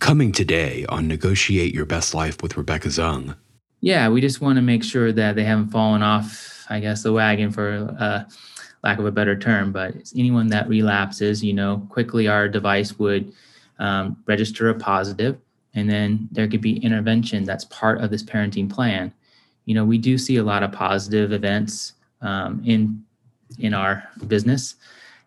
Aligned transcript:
Coming 0.00 0.32
today 0.32 0.86
on 0.88 1.06
Negotiate 1.06 1.74
Your 1.74 1.84
Best 1.84 2.14
Life 2.14 2.42
with 2.42 2.56
Rebecca 2.56 2.88
Zung. 2.88 3.36
Yeah, 3.82 4.08
we 4.08 4.22
just 4.22 4.40
want 4.40 4.56
to 4.56 4.62
make 4.62 4.82
sure 4.82 5.12
that 5.12 5.36
they 5.36 5.44
haven't 5.44 5.68
fallen 5.68 6.02
off, 6.02 6.64
I 6.70 6.80
guess, 6.80 7.02
the 7.02 7.12
wagon 7.12 7.50
for 7.50 7.94
uh, 8.00 8.24
lack 8.82 8.98
of 8.98 9.04
a 9.04 9.12
better 9.12 9.38
term. 9.38 9.72
But 9.72 9.94
anyone 10.16 10.48
that 10.48 10.68
relapses, 10.68 11.44
you 11.44 11.52
know, 11.52 11.86
quickly 11.90 12.28
our 12.28 12.48
device 12.48 12.98
would 12.98 13.30
um, 13.78 14.16
register 14.26 14.70
a 14.70 14.74
positive, 14.74 15.38
and 15.74 15.88
then 15.88 16.28
there 16.32 16.48
could 16.48 16.62
be 16.62 16.78
intervention 16.78 17.44
that's 17.44 17.66
part 17.66 18.00
of 18.00 18.10
this 18.10 18.22
parenting 18.22 18.70
plan. 18.70 19.12
You 19.66 19.74
know, 19.74 19.84
we 19.84 19.98
do 19.98 20.16
see 20.16 20.38
a 20.38 20.42
lot 20.42 20.62
of 20.62 20.72
positive 20.72 21.30
events 21.30 21.92
um, 22.22 22.62
in 22.64 23.04
in 23.58 23.74
our 23.74 24.08
business. 24.26 24.76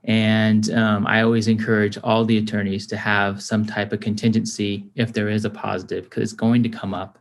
And 0.06 0.70
um, 0.72 1.08
I 1.08 1.22
always 1.22 1.48
encourage 1.48 1.98
all 2.04 2.26
the 2.26 2.38
attorneys 2.38 2.86
to 2.88 2.98
have 2.98 3.42
some 3.42 3.66
type 3.66 3.94
of 3.94 4.02
contingency 4.02 4.86
if 4.96 5.14
there 5.14 5.30
is 5.30 5.46
a 5.46 5.50
positive, 5.50 6.06
because 6.06 6.24
it's 6.24 6.34
going 6.34 6.62
to 6.64 6.70
come 6.70 6.94
up. 6.94 7.18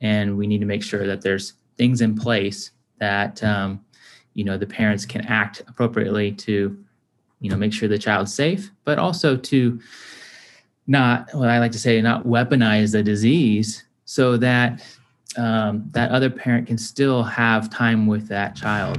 And 0.00 0.36
we 0.36 0.46
need 0.46 0.58
to 0.58 0.66
make 0.66 0.82
sure 0.82 1.06
that 1.06 1.22
there's 1.22 1.54
things 1.76 2.00
in 2.00 2.14
place 2.16 2.70
that 2.98 3.42
um, 3.42 3.84
you 4.34 4.44
know 4.44 4.58
the 4.58 4.66
parents 4.66 5.06
can 5.06 5.22
act 5.26 5.62
appropriately 5.66 6.32
to 6.32 6.76
you 7.40 7.50
know 7.50 7.56
make 7.56 7.72
sure 7.72 7.88
the 7.88 7.98
child's 7.98 8.34
safe, 8.34 8.70
but 8.84 8.98
also 8.98 9.36
to 9.36 9.80
not 10.86 11.32
what 11.34 11.48
I 11.48 11.58
like 11.58 11.72
to 11.72 11.78
say, 11.78 12.00
not 12.00 12.24
weaponize 12.24 12.92
the 12.92 13.02
disease 13.02 13.84
so 14.04 14.36
that 14.36 14.84
um, 15.36 15.84
that 15.92 16.10
other 16.10 16.30
parent 16.30 16.66
can 16.66 16.78
still 16.78 17.22
have 17.22 17.70
time 17.70 18.06
with 18.06 18.28
that 18.28 18.54
child. 18.54 18.98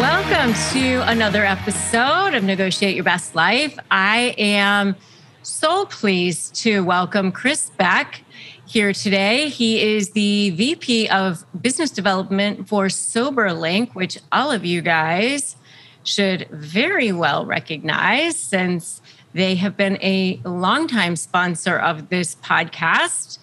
Welcome 0.00 0.54
to 0.72 1.02
another 1.10 1.44
episode 1.44 2.32
of 2.32 2.42
Negotiate 2.42 2.94
Your 2.94 3.04
Best 3.04 3.34
Life. 3.34 3.78
I 3.90 4.34
am 4.38 4.96
so 5.42 5.84
pleased 5.84 6.54
to 6.62 6.80
welcome 6.82 7.30
Chris 7.30 7.68
Beck 7.76 8.24
here 8.66 8.94
today. 8.94 9.50
He 9.50 9.82
is 9.82 10.12
the 10.12 10.48
VP 10.50 11.10
of 11.10 11.44
Business 11.60 11.90
Development 11.90 12.66
for 12.66 12.86
SoberLink, 12.86 13.94
which 13.94 14.18
all 14.32 14.50
of 14.50 14.64
you 14.64 14.80
guys 14.80 15.56
should 16.04 16.48
very 16.50 17.12
well 17.12 17.44
recognize 17.44 18.36
since 18.36 19.01
they 19.34 19.54
have 19.56 19.76
been 19.76 19.98
a 20.02 20.40
longtime 20.44 21.16
sponsor 21.16 21.76
of 21.76 22.08
this 22.08 22.34
podcast. 22.36 23.38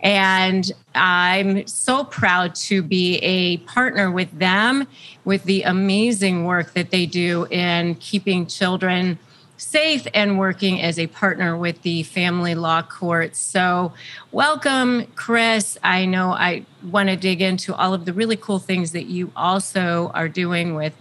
And 0.00 0.70
I'm 0.94 1.66
so 1.66 2.04
proud 2.04 2.54
to 2.56 2.82
be 2.82 3.16
a 3.18 3.58
partner 3.58 4.10
with 4.10 4.38
them 4.38 4.86
with 5.24 5.44
the 5.44 5.62
amazing 5.62 6.44
work 6.44 6.74
that 6.74 6.90
they 6.90 7.06
do 7.06 7.46
in 7.50 7.96
keeping 7.96 8.46
children 8.46 9.18
safe 9.62 10.06
and 10.12 10.38
working 10.38 10.80
as 10.80 10.98
a 10.98 11.06
partner 11.06 11.56
with 11.56 11.82
the 11.82 12.02
family 12.02 12.54
law 12.54 12.82
courts. 12.82 13.38
So, 13.38 13.92
welcome, 14.32 15.06
Chris. 15.14 15.78
I 15.84 16.04
know 16.04 16.32
I 16.32 16.66
want 16.90 17.08
to 17.10 17.16
dig 17.16 17.40
into 17.40 17.72
all 17.74 17.94
of 17.94 18.04
the 18.04 18.12
really 18.12 18.36
cool 18.36 18.58
things 18.58 18.90
that 18.92 19.06
you 19.06 19.30
also 19.36 20.10
are 20.14 20.28
doing 20.28 20.74
with 20.74 20.94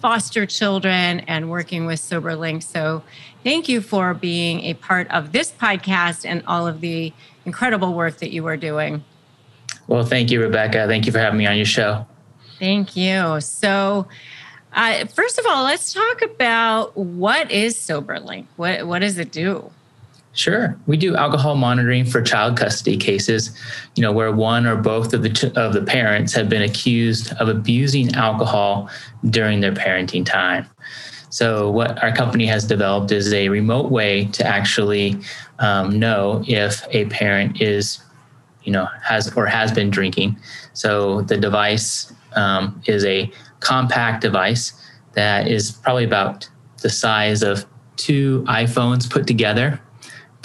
foster 0.00 0.46
children 0.46 1.20
and 1.20 1.50
working 1.50 1.86
with 1.86 2.00
SoberLink. 2.00 2.62
So, 2.62 3.02
thank 3.42 3.68
you 3.68 3.80
for 3.80 4.14
being 4.14 4.60
a 4.64 4.74
part 4.74 5.10
of 5.10 5.32
this 5.32 5.50
podcast 5.52 6.24
and 6.24 6.42
all 6.46 6.66
of 6.66 6.80
the 6.80 7.12
incredible 7.44 7.94
work 7.94 8.18
that 8.18 8.32
you 8.32 8.46
are 8.46 8.56
doing. 8.56 9.04
Well, 9.86 10.04
thank 10.04 10.30
you, 10.30 10.40
Rebecca. 10.40 10.86
Thank 10.86 11.06
you 11.06 11.12
for 11.12 11.18
having 11.18 11.38
me 11.38 11.46
on 11.46 11.56
your 11.56 11.64
show. 11.64 12.06
Thank 12.58 12.96
you. 12.96 13.40
So, 13.40 14.08
uh, 14.72 15.06
first 15.06 15.38
of 15.38 15.46
all, 15.48 15.64
let's 15.64 15.92
talk 15.92 16.22
about 16.22 16.96
what 16.96 17.50
is 17.50 17.76
SoberLink. 17.76 18.46
What 18.56 18.86
what 18.86 19.00
does 19.00 19.18
it 19.18 19.30
do? 19.30 19.70
Sure, 20.36 20.78
we 20.86 20.98
do 20.98 21.16
alcohol 21.16 21.54
monitoring 21.54 22.04
for 22.04 22.20
child 22.20 22.58
custody 22.58 22.98
cases. 22.98 23.58
You 23.94 24.02
know 24.02 24.12
where 24.12 24.30
one 24.30 24.66
or 24.66 24.76
both 24.76 25.14
of 25.14 25.22
the 25.22 25.30
t- 25.30 25.50
of 25.56 25.72
the 25.72 25.80
parents 25.80 26.34
have 26.34 26.50
been 26.50 26.60
accused 26.60 27.32
of 27.40 27.48
abusing 27.48 28.14
alcohol 28.14 28.90
during 29.30 29.60
their 29.60 29.72
parenting 29.72 30.26
time. 30.26 30.66
So, 31.30 31.70
what 31.70 32.02
our 32.02 32.12
company 32.14 32.44
has 32.46 32.66
developed 32.66 33.12
is 33.12 33.32
a 33.32 33.48
remote 33.48 33.90
way 33.90 34.26
to 34.32 34.46
actually 34.46 35.18
um, 35.58 35.98
know 35.98 36.44
if 36.46 36.86
a 36.90 37.06
parent 37.06 37.62
is, 37.62 37.98
you 38.62 38.72
know, 38.72 38.88
has 39.02 39.32
or 39.36 39.46
has 39.46 39.72
been 39.72 39.88
drinking. 39.88 40.36
So, 40.74 41.22
the 41.22 41.38
device 41.38 42.12
um, 42.34 42.82
is 42.84 43.06
a 43.06 43.32
compact 43.60 44.20
device 44.20 44.74
that 45.14 45.48
is 45.48 45.72
probably 45.72 46.04
about 46.04 46.46
the 46.82 46.90
size 46.90 47.42
of 47.42 47.64
two 47.96 48.44
iPhones 48.48 49.08
put 49.10 49.26
together, 49.26 49.80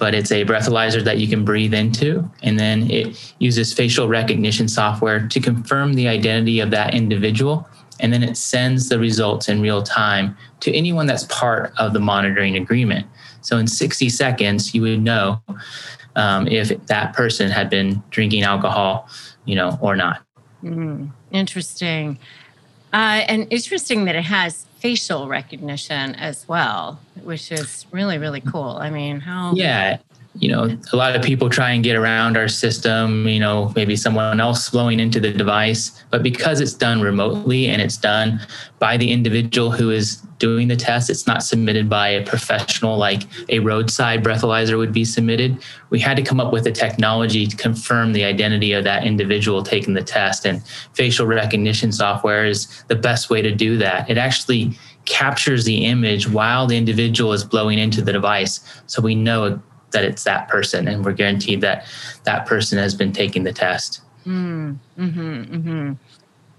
but 0.02 0.16
it's 0.16 0.32
a 0.32 0.44
breathalyzer 0.44 1.04
that 1.04 1.20
you 1.20 1.28
can 1.28 1.46
breathe 1.46 1.76
into. 1.76 2.28
And 2.42 2.58
then 2.58 2.90
it 2.90 3.36
uses 3.38 3.72
facial 3.72 4.08
recognition 4.08 4.68
software 4.68 5.28
to 5.28 5.40
confirm 5.40 5.94
the 5.94 6.08
identity 6.08 6.60
of 6.60 6.72
that 6.72 6.96
individual. 6.96 7.70
And 8.00 8.12
then 8.12 8.24
it 8.24 8.36
sends 8.36 8.90
the 8.90 8.98
results 8.98 9.48
in 9.48 9.62
real 9.62 9.84
time 9.84 10.36
to 10.62 10.74
anyone 10.74 11.06
that's 11.06 11.26
part 11.26 11.72
of 11.78 11.94
the 11.94 12.00
monitoring 12.00 12.58
agreement. 12.58 13.06
So 13.42 13.58
in 13.58 13.68
60 13.68 14.10
seconds, 14.10 14.74
you 14.74 14.82
would 14.82 15.04
know 15.04 15.40
um, 16.16 16.48
if 16.48 16.70
that 16.88 17.14
person 17.14 17.52
had 17.52 17.70
been 17.70 18.02
drinking 18.10 18.42
alcohol, 18.42 19.08
you 19.46 19.54
know, 19.54 19.78
or 19.82 19.96
not. 19.96 20.24
Mm, 20.64 21.12
interesting. 21.30 22.18
Uh, 22.92 23.22
and 23.28 23.46
interesting 23.54 24.06
that 24.06 24.16
it 24.16 24.24
has 24.24 24.66
facial 24.82 25.28
recognition 25.28 26.16
as 26.16 26.48
well, 26.48 27.00
which 27.24 27.52
is 27.52 27.86
really, 27.92 28.18
really 28.18 28.42
cool. 28.42 28.78
I 28.82 28.90
mean, 28.90 29.20
how. 29.20 29.54
Yeah. 29.54 30.00
You 30.36 30.50
know, 30.50 30.78
a 30.94 30.96
lot 30.96 31.16
of 31.16 31.22
people 31.22 31.50
try 31.50 31.72
and 31.72 31.84
get 31.84 31.98
around 31.98 32.38
our 32.38 32.48
system, 32.48 33.28
you 33.28 33.40
know, 33.40 33.74
maybe 33.76 33.98
someone 33.98 34.40
else 34.40 34.70
flowing 34.70 35.00
into 35.00 35.20
the 35.20 35.32
device. 35.32 36.04
But 36.10 36.24
because 36.24 36.62
it's 36.62 36.74
done 36.74 37.02
remotely 37.02 37.68
and 37.68 37.82
it's 37.82 37.98
done 37.98 38.40
by 38.80 38.96
the 38.96 39.12
individual 39.12 39.72
who 39.72 39.90
is 39.90 40.16
doing 40.40 40.70
the 40.70 40.76
test, 40.78 41.10
it's 41.10 41.28
not 41.28 41.44
submitted 41.44 41.90
by 41.90 42.08
a 42.08 42.26
professional 42.26 42.98
like 42.98 43.24
a 43.50 43.60
roadside 43.60 44.24
breathalyzer 44.24 44.78
would 44.78 44.94
be 44.94 45.04
submitted. 45.04 45.62
We 45.90 46.00
had 46.00 46.16
to 46.16 46.24
come 46.24 46.40
up 46.40 46.54
with 46.54 46.66
a 46.66 46.72
technology 46.72 47.46
to 47.46 47.58
confirm 47.58 48.14
the 48.14 48.24
identity 48.24 48.72
of 48.72 48.86
that 48.86 49.06
individual 49.06 49.64
taking 49.64 49.96
the 49.96 50.02
test. 50.02 50.46
And 50.46 50.66
facial 50.94 51.28
recognition 51.28 51.92
software 51.92 52.46
is 52.46 52.84
the 52.88 52.96
best 52.96 53.30
way 53.30 53.42
to 53.42 53.54
do 53.54 53.78
that. 53.78 54.10
It 54.10 54.18
actually 54.18 54.78
captures 55.06 55.66
the 55.66 55.86
image 55.86 56.30
while 56.30 56.68
the 56.68 56.78
individual 56.78 57.34
is 57.34 57.44
blowing 57.44 57.80
into 57.80 58.02
the 58.02 58.14
device. 58.14 58.62
So 58.88 59.02
we 59.02 59.16
know 59.16 59.62
that 59.92 60.04
it's 60.04 60.24
that 60.24 60.48
person 60.48 60.88
and 60.88 61.06
we're 61.06 61.14
guaranteed 61.14 61.62
that 61.62 61.86
that 62.24 62.46
person 62.46 62.78
has 62.78 62.96
been 62.96 63.12
taking 63.12 63.44
the 63.44 63.54
test. 63.54 64.02
Mm, 64.26 64.78
mm-hmm, 64.98 65.44
mm-hmm. 65.44 65.94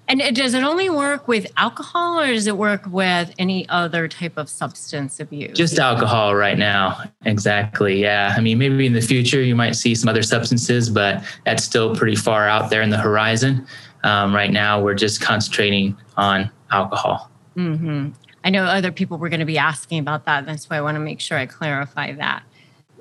And 0.09 0.37
does 0.37 0.53
it 0.53 0.63
only 0.63 0.91
work 0.91 1.27
with 1.27 1.51
alcohol 1.57 2.21
or 2.21 2.27
does 2.27 2.47
it 2.47 2.59
work 2.59 2.83
with 2.87 3.33
any 3.39 3.67
other 3.69 4.09
type 4.09 4.37
of 4.37 4.49
substance 4.49 5.21
abuse? 5.21 5.57
Just 5.57 5.79
alcohol 5.79 6.35
right 6.35 6.59
now. 6.59 7.03
Exactly. 7.25 8.03
Yeah. 8.03 8.35
I 8.37 8.41
mean, 8.41 8.59
maybe 8.59 8.85
in 8.85 8.93
the 8.93 9.01
future 9.01 9.41
you 9.41 9.55
might 9.55 9.73
see 9.73 9.95
some 9.95 10.09
other 10.09 10.23
substances, 10.23 10.91
but 10.91 11.25
that's 11.47 11.65
still 11.65 11.95
pretty 11.95 12.17
far 12.17 12.49
out 12.49 12.69
there 12.69 12.83
in 12.83 12.91
the 12.91 12.99
horizon. 12.99 13.67
Um, 14.05 14.35
right 14.35 14.51
now, 14.51 14.83
we're 14.83 14.95
just 14.95 15.23
concentrating 15.23 15.97
on 16.17 16.51
alcohol. 16.71 17.31
Mm-hmm. 17.57 18.09
I 18.45 18.51
know 18.51 18.65
other 18.65 18.91
people 18.91 19.19
were 19.19 19.29
going 19.29 19.41
to 19.41 19.47
be 19.47 19.59
asking 19.59 20.01
about 20.01 20.25
that. 20.25 20.47
That's 20.47 20.69
why 20.69 20.77
I 20.77 20.81
want 20.81 20.97
to 20.97 21.01
make 21.01 21.21
sure 21.21 21.39
I 21.39 21.47
clarify 21.47 22.13
that. 22.13 22.43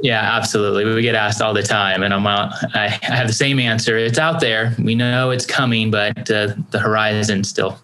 Yeah, 0.02 0.22
absolutely. 0.22 0.86
We 0.86 1.02
get 1.02 1.16
asked 1.16 1.42
all 1.42 1.54
the 1.54 1.64
time, 1.64 2.04
and 2.04 2.14
I'm 2.14 2.26
out, 2.28 2.54
I 2.76 2.88
have 3.02 3.28
the 3.28 3.34
same 3.34 3.60
answer. 3.60 3.98
It's 3.98 4.20
out 4.20 4.40
there. 4.40 4.76
We 4.80 4.96
know 4.96 5.32
it's 5.32 5.46
coming, 5.46 5.92
but 5.92 6.30
uh, 6.30 6.54
the 6.72 6.80
horizon's 6.80 7.50
still 7.50 7.80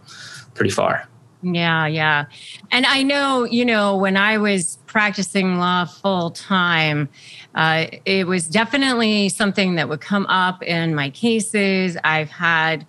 pretty 0.56 0.72
far. 0.72 1.08
Yeah, 1.44 1.86
yeah. 1.86 2.26
And 2.72 2.86
I 2.86 3.04
know, 3.04 3.44
you 3.44 3.64
know, 3.64 3.96
when 3.96 4.18
I 4.18 4.38
was 4.38 4.80
practicing 4.88 5.58
law 5.58 5.86
full 5.86 6.32
time, 6.32 7.10
Uh, 7.56 7.88
it 8.06 8.28
was 8.28 8.48
definitely 8.48 9.30
something 9.30 9.78
that 9.78 9.90
would 9.90 10.02
come 10.02 10.28
up 10.28 10.62
in 10.62 10.94
my 10.94 11.10
cases. 11.10 11.98
I've 12.04 12.30
had, 12.30 12.86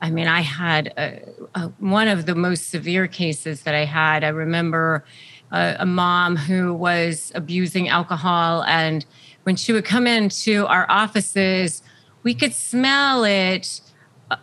I 0.00 0.08
mean, 0.08 0.28
I 0.28 0.40
had 0.40 0.94
a, 0.96 1.20
a, 1.54 1.68
one 1.78 2.08
of 2.08 2.24
the 2.24 2.34
most 2.34 2.70
severe 2.70 3.06
cases 3.06 3.64
that 3.64 3.74
I 3.74 3.84
had. 3.84 4.24
I 4.24 4.28
remember 4.28 5.04
a, 5.52 5.76
a 5.80 5.86
mom 5.86 6.36
who 6.36 6.74
was 6.74 7.32
abusing 7.34 7.88
alcohol, 7.88 8.62
and 8.64 9.04
when 9.44 9.56
she 9.56 9.72
would 9.72 9.84
come 9.84 10.06
into 10.06 10.66
our 10.66 10.86
offices, 10.90 11.82
we 12.22 12.34
could 12.34 12.52
smell 12.52 13.24
it 13.24 13.80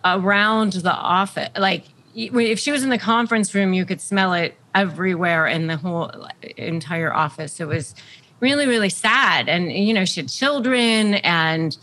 around 0.03 0.73
the 0.73 0.93
office. 0.93 1.49
Like 1.57 1.85
if 2.15 2.59
she 2.59 2.71
was 2.71 2.83
in 2.83 2.89
the 2.89 2.97
conference 2.97 3.53
room, 3.53 3.73
you 3.73 3.85
could 3.85 4.01
smell 4.01 4.33
it 4.33 4.57
everywhere 4.73 5.45
in 5.45 5.67
the 5.67 5.77
whole 5.77 6.27
entire 6.57 7.13
office. 7.13 7.59
It 7.59 7.67
was 7.67 7.93
really 8.39 8.67
really 8.67 8.89
sad 8.89 9.47
and 9.47 9.71
you 9.71 9.93
know 9.93 10.05
she 10.05 10.21
had 10.21 10.29
children 10.29 11.15
and 11.15 11.77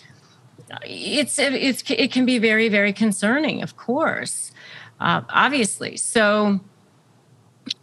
it's 0.84 1.38
it's 1.38 1.82
it 1.90 2.12
can 2.12 2.26
be 2.26 2.38
very 2.38 2.68
very 2.68 2.92
concerning 2.92 3.62
of 3.62 3.76
course 3.76 4.52
uh, 5.00 5.22
obviously 5.30 5.96
so 5.96 6.60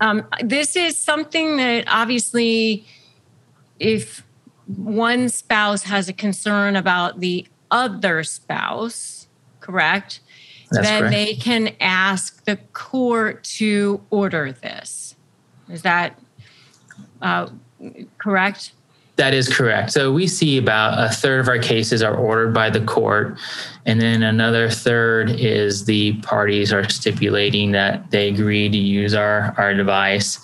um, 0.01 0.25
this 0.43 0.75
is 0.75 0.97
something 0.97 1.57
that 1.57 1.85
obviously 1.87 2.85
if 3.79 4.25
one 4.67 5.29
spouse 5.29 5.83
has 5.83 6.09
a 6.09 6.13
concern 6.13 6.75
about 6.75 7.19
the 7.19 7.47
other 7.71 8.23
spouse 8.23 9.27
correct 9.59 10.19
That's 10.71 10.87
then 10.87 11.01
correct. 11.01 11.13
they 11.13 11.35
can 11.35 11.75
ask 11.79 12.43
the 12.45 12.57
court 12.73 13.43
to 13.45 14.01
order 14.09 14.51
this 14.51 15.15
is 15.69 15.83
that 15.83 16.19
uh, 17.21 17.49
correct? 18.17 18.73
That 19.19 19.33
is 19.33 19.49
correct. 19.49 19.91
So 19.91 20.13
we 20.13 20.27
see 20.27 20.57
about 20.57 20.97
a 20.97 21.13
third 21.13 21.41
of 21.41 21.49
our 21.49 21.59
cases 21.59 22.01
are 22.01 22.15
ordered 22.15 22.53
by 22.53 22.69
the 22.69 22.79
court, 22.79 23.37
and 23.85 23.99
then 23.99 24.23
another 24.23 24.69
third 24.69 25.29
is 25.29 25.83
the 25.83 26.13
parties 26.21 26.71
are 26.71 26.87
stipulating 26.87 27.73
that 27.73 28.11
they 28.11 28.29
agree 28.29 28.69
to 28.69 28.77
use 28.77 29.13
our 29.13 29.53
our 29.57 29.73
device, 29.73 30.39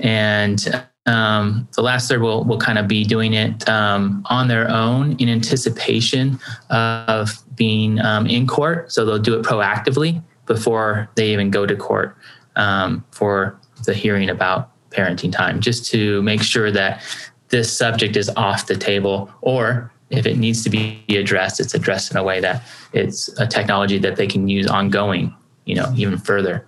and 0.00 0.82
um, 1.04 1.68
the 1.76 1.82
last 1.82 2.08
third 2.08 2.22
will 2.22 2.42
will 2.44 2.58
kind 2.58 2.78
of 2.78 2.88
be 2.88 3.04
doing 3.04 3.34
it 3.34 3.68
um, 3.68 4.24
on 4.30 4.48
their 4.48 4.66
own 4.70 5.14
in 5.18 5.28
anticipation 5.28 6.40
of 6.70 7.28
being 7.54 8.00
um, 8.00 8.26
in 8.26 8.46
court. 8.46 8.90
So 8.90 9.04
they'll 9.04 9.18
do 9.18 9.38
it 9.38 9.44
proactively 9.44 10.22
before 10.46 11.10
they 11.16 11.34
even 11.34 11.50
go 11.50 11.66
to 11.66 11.76
court 11.76 12.16
um, 12.56 13.04
for 13.10 13.60
the 13.84 13.92
hearing 13.92 14.30
about 14.30 14.70
parenting 14.88 15.32
time, 15.32 15.60
just 15.60 15.84
to 15.90 16.22
make 16.22 16.42
sure 16.42 16.70
that 16.70 17.02
this 17.48 17.76
subject 17.76 18.16
is 18.16 18.30
off 18.36 18.66
the 18.66 18.76
table, 18.76 19.30
or 19.40 19.92
if 20.10 20.26
it 20.26 20.36
needs 20.36 20.62
to 20.64 20.70
be 20.70 21.02
addressed, 21.08 21.60
it's 21.60 21.74
addressed 21.74 22.10
in 22.10 22.16
a 22.16 22.22
way 22.22 22.40
that 22.40 22.62
it's 22.92 23.28
a 23.40 23.46
technology 23.46 23.98
that 23.98 24.16
they 24.16 24.26
can 24.26 24.48
use 24.48 24.66
ongoing, 24.66 25.34
you 25.64 25.74
know, 25.74 25.92
even 25.96 26.18
further 26.18 26.66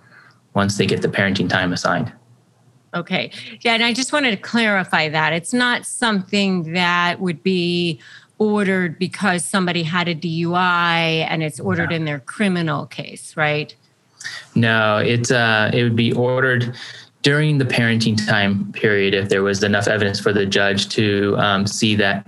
once 0.53 0.77
they 0.77 0.85
get 0.85 1.01
the 1.01 1.07
parenting 1.07 1.49
time 1.49 1.71
assigned. 1.71 2.11
Okay. 2.93 3.31
Yeah. 3.61 3.75
And 3.75 3.83
I 3.83 3.93
just 3.93 4.11
wanted 4.11 4.31
to 4.31 4.37
clarify 4.37 5.09
that 5.09 5.31
it's 5.31 5.53
not 5.53 5.85
something 5.85 6.73
that 6.73 7.19
would 7.19 7.43
be 7.43 7.99
ordered 8.39 8.97
because 8.97 9.45
somebody 9.45 9.83
had 9.83 10.07
a 10.07 10.15
DUI 10.15 11.25
and 11.29 11.43
it's 11.43 11.59
ordered 11.59 11.91
in 11.91 12.05
their 12.05 12.19
criminal 12.19 12.87
case, 12.87 13.37
right? 13.37 13.75
No, 14.55 14.97
it's 14.97 15.29
uh, 15.29 15.69
it 15.73 15.83
would 15.83 15.95
be 15.95 16.11
ordered 16.13 16.75
during 17.21 17.57
the 17.57 17.65
parenting 17.65 18.25
time 18.27 18.71
period 18.71 19.13
if 19.13 19.29
there 19.29 19.43
was 19.43 19.63
enough 19.63 19.87
evidence 19.87 20.19
for 20.19 20.31
the 20.31 20.45
judge 20.45 20.89
to 20.89 21.35
um, 21.37 21.67
see 21.67 21.95
that 21.95 22.25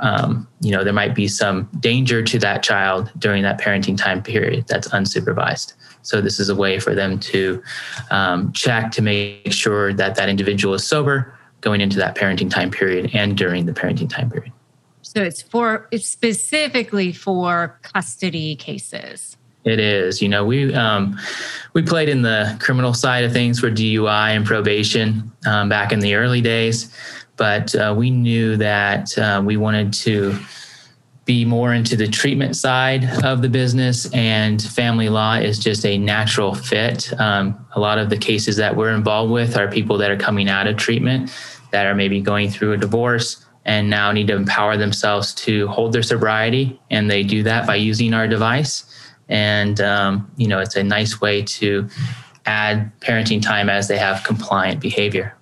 um, 0.00 0.48
you 0.60 0.70
know 0.70 0.82
there 0.82 0.92
might 0.92 1.14
be 1.14 1.28
some 1.28 1.68
danger 1.80 2.22
to 2.22 2.38
that 2.38 2.62
child 2.62 3.10
during 3.18 3.42
that 3.42 3.60
parenting 3.60 3.96
time 3.96 4.22
period 4.22 4.64
that's 4.66 4.88
unsupervised. 4.88 5.74
So 6.02 6.22
this 6.22 6.40
is 6.40 6.48
a 6.48 6.54
way 6.54 6.78
for 6.78 6.94
them 6.94 7.18
to 7.20 7.62
um, 8.10 8.52
check 8.52 8.90
to 8.92 9.02
make 9.02 9.52
sure 9.52 9.92
that 9.92 10.14
that 10.14 10.30
individual 10.30 10.72
is 10.72 10.86
sober 10.86 11.38
going 11.60 11.82
into 11.82 11.98
that 11.98 12.16
parenting 12.16 12.50
time 12.50 12.70
period 12.70 13.10
and 13.12 13.36
during 13.36 13.66
the 13.66 13.72
parenting 13.72 14.08
time 14.08 14.30
period. 14.30 14.52
So 15.02 15.22
it's 15.22 15.42
for 15.42 15.88
it's 15.90 16.08
specifically 16.08 17.12
for 17.12 17.78
custody 17.82 18.56
cases 18.56 19.36
it 19.64 19.78
is. 19.78 20.22
You 20.22 20.28
know, 20.28 20.44
we 20.44 20.74
um, 20.74 21.18
we 21.72 21.82
played 21.82 22.08
in 22.08 22.22
the 22.22 22.56
criminal 22.60 22.94
side 22.94 23.24
of 23.24 23.32
things 23.32 23.60
for 23.60 23.70
DUI 23.70 24.36
and 24.36 24.44
probation 24.44 25.30
um, 25.46 25.68
back 25.68 25.92
in 25.92 26.00
the 26.00 26.14
early 26.14 26.40
days, 26.40 26.94
but 27.36 27.74
uh, 27.74 27.94
we 27.96 28.10
knew 28.10 28.56
that 28.56 29.16
uh, 29.18 29.42
we 29.44 29.56
wanted 29.56 29.92
to 29.94 30.38
be 31.26 31.44
more 31.44 31.74
into 31.74 31.94
the 31.94 32.08
treatment 32.08 32.56
side 32.56 33.04
of 33.22 33.42
the 33.42 33.48
business, 33.48 34.12
and 34.12 34.62
family 34.62 35.08
law 35.08 35.34
is 35.34 35.58
just 35.58 35.84
a 35.84 35.98
natural 35.98 36.54
fit. 36.54 37.12
Um, 37.20 37.64
a 37.76 37.80
lot 37.80 37.98
of 37.98 38.10
the 38.10 38.16
cases 38.16 38.56
that 38.56 38.74
we're 38.74 38.92
involved 38.92 39.30
with 39.30 39.56
are 39.56 39.70
people 39.70 39.98
that 39.98 40.10
are 40.10 40.16
coming 40.16 40.48
out 40.48 40.66
of 40.66 40.76
treatment 40.76 41.30
that 41.70 41.86
are 41.86 41.94
maybe 41.94 42.20
going 42.20 42.50
through 42.50 42.72
a 42.72 42.76
divorce 42.76 43.46
and 43.64 43.88
now 43.88 44.10
need 44.10 44.26
to 44.26 44.34
empower 44.34 44.76
themselves 44.76 45.32
to 45.34 45.68
hold 45.68 45.92
their 45.92 46.02
sobriety, 46.02 46.80
and 46.90 47.10
they 47.10 47.22
do 47.22 47.42
that 47.42 47.66
by 47.66 47.76
using 47.76 48.14
our 48.14 48.26
device 48.26 48.89
and 49.30 49.80
um, 49.80 50.30
you 50.36 50.46
know 50.46 50.58
it's 50.58 50.76
a 50.76 50.82
nice 50.82 51.20
way 51.20 51.42
to 51.42 51.88
add 52.46 52.90
parenting 53.00 53.40
time 53.40 53.68
as 53.68 53.88
they 53.88 53.98
have 53.98 54.24
compliant 54.24 54.80
behavior. 54.80 55.34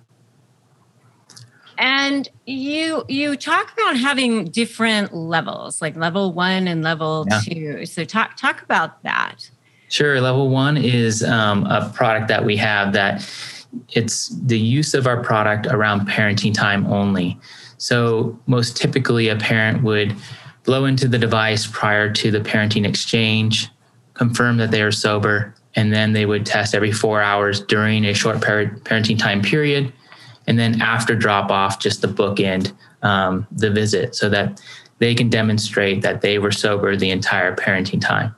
And 1.77 2.27
you 2.45 3.05
you 3.07 3.37
talk 3.37 3.71
about 3.73 3.97
having 3.97 4.45
different 4.45 5.13
levels 5.13 5.81
like 5.81 5.95
level 5.95 6.33
one 6.33 6.67
and 6.67 6.83
level 6.83 7.25
yeah. 7.29 7.39
two. 7.43 7.85
So 7.85 8.03
talk 8.03 8.35
talk 8.35 8.61
about 8.61 9.01
that. 9.03 9.49
Sure. 9.87 10.21
Level 10.21 10.49
one 10.49 10.77
is 10.77 11.23
um, 11.23 11.65
a 11.65 11.91
product 11.95 12.27
that 12.27 12.45
we 12.45 12.57
have 12.57 12.93
that 12.93 13.27
it's 13.89 14.29
the 14.29 14.59
use 14.59 14.93
of 14.93 15.07
our 15.07 15.23
product 15.23 15.67
around 15.67 16.07
parenting 16.07 16.53
time 16.53 16.85
only. 16.87 17.39
So 17.77 18.37
most 18.45 18.77
typically 18.77 19.29
a 19.29 19.35
parent 19.35 19.83
would 19.83 20.15
blow 20.63 20.85
into 20.85 21.07
the 21.07 21.17
device 21.17 21.65
prior 21.65 22.11
to 22.13 22.29
the 22.29 22.39
parenting 22.39 22.85
exchange 22.85 23.69
confirm 24.19 24.57
that 24.57 24.69
they 24.69 24.81
are 24.81 24.91
sober, 24.91 25.55
and 25.75 25.93
then 25.93 26.11
they 26.11 26.25
would 26.25 26.45
test 26.45 26.75
every 26.75 26.91
four 26.91 27.21
hours 27.21 27.61
during 27.61 28.05
a 28.05 28.13
short 28.13 28.37
parenting 28.37 29.17
time 29.17 29.41
period. 29.41 29.93
And 30.45 30.59
then 30.59 30.81
after 30.81 31.15
drop 31.15 31.49
off, 31.49 31.79
just 31.79 32.01
the 32.01 32.07
bookend 32.07 32.73
um, 33.01 33.47
the 33.51 33.71
visit 33.71 34.15
so 34.15 34.29
that 34.29 34.61
they 34.97 35.15
can 35.15 35.29
demonstrate 35.29 36.01
that 36.01 36.19
they 36.19 36.37
were 36.37 36.51
sober 36.51 36.97
the 36.97 37.11
entire 37.11 37.55
parenting 37.55 38.01
time. 38.01 38.35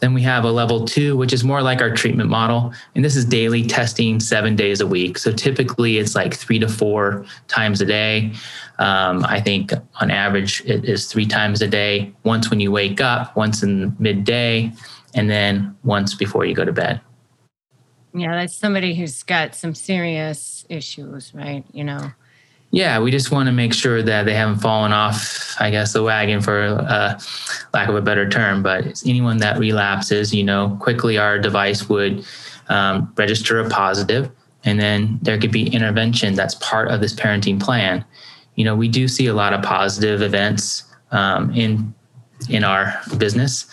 Then 0.00 0.14
we 0.14 0.22
have 0.22 0.44
a 0.44 0.50
level 0.50 0.84
two, 0.84 1.16
which 1.16 1.32
is 1.32 1.44
more 1.44 1.62
like 1.62 1.80
our 1.80 1.94
treatment 1.94 2.28
model. 2.28 2.74
And 2.94 3.04
this 3.04 3.14
is 3.14 3.24
daily 3.24 3.64
testing 3.64 4.18
seven 4.18 4.56
days 4.56 4.80
a 4.80 4.86
week. 4.86 5.16
So 5.16 5.32
typically 5.32 5.98
it's 5.98 6.16
like 6.16 6.34
three 6.34 6.58
to 6.58 6.68
four 6.68 7.24
times 7.46 7.80
a 7.80 7.86
day. 7.86 8.32
Um, 8.78 9.24
I 9.24 9.40
think 9.40 9.72
on 10.00 10.10
average 10.10 10.62
it 10.66 10.84
is 10.84 11.06
three 11.06 11.26
times 11.26 11.62
a 11.62 11.68
day, 11.68 12.12
once 12.24 12.50
when 12.50 12.58
you 12.58 12.72
wake 12.72 13.00
up, 13.00 13.36
once 13.36 13.62
in 13.62 13.94
midday, 14.00 14.72
and 15.14 15.30
then 15.30 15.76
once 15.84 16.14
before 16.14 16.44
you 16.44 16.54
go 16.54 16.64
to 16.64 16.72
bed. 16.72 17.00
Yeah, 18.14 18.32
that's 18.36 18.56
somebody 18.56 18.94
who's 18.94 19.22
got 19.22 19.54
some 19.54 19.74
serious 19.74 20.64
issues, 20.68 21.34
right? 21.34 21.64
You 21.72 21.84
know. 21.84 22.12
Yeah, 22.70 22.98
we 22.98 23.10
just 23.10 23.30
want 23.30 23.46
to 23.46 23.52
make 23.52 23.72
sure 23.72 24.02
that 24.02 24.24
they 24.24 24.34
haven't 24.34 24.58
fallen 24.58 24.92
off, 24.92 25.54
I 25.60 25.70
guess, 25.70 25.92
the 25.92 26.02
wagon 26.02 26.40
for 26.40 26.60
uh, 26.60 27.20
lack 27.72 27.88
of 27.88 27.94
a 27.94 28.02
better 28.02 28.28
term. 28.28 28.62
But 28.62 29.02
anyone 29.06 29.38
that 29.38 29.58
relapses, 29.58 30.34
you 30.34 30.42
know, 30.42 30.76
quickly 30.80 31.16
our 31.16 31.38
device 31.38 31.88
would 31.88 32.24
um, 32.68 33.12
register 33.16 33.60
a 33.60 33.68
positive, 33.68 34.30
and 34.64 34.80
then 34.80 35.18
there 35.22 35.38
could 35.38 35.52
be 35.52 35.68
intervention 35.68 36.34
that's 36.34 36.56
part 36.56 36.88
of 36.88 37.00
this 37.00 37.14
parenting 37.14 37.60
plan. 37.60 38.04
You 38.56 38.64
know, 38.64 38.74
we 38.74 38.88
do 38.88 39.06
see 39.08 39.26
a 39.26 39.34
lot 39.34 39.52
of 39.52 39.62
positive 39.62 40.22
events 40.22 40.84
um, 41.10 41.52
in 41.52 41.94
in 42.48 42.64
our 42.64 42.94
business. 43.16 43.66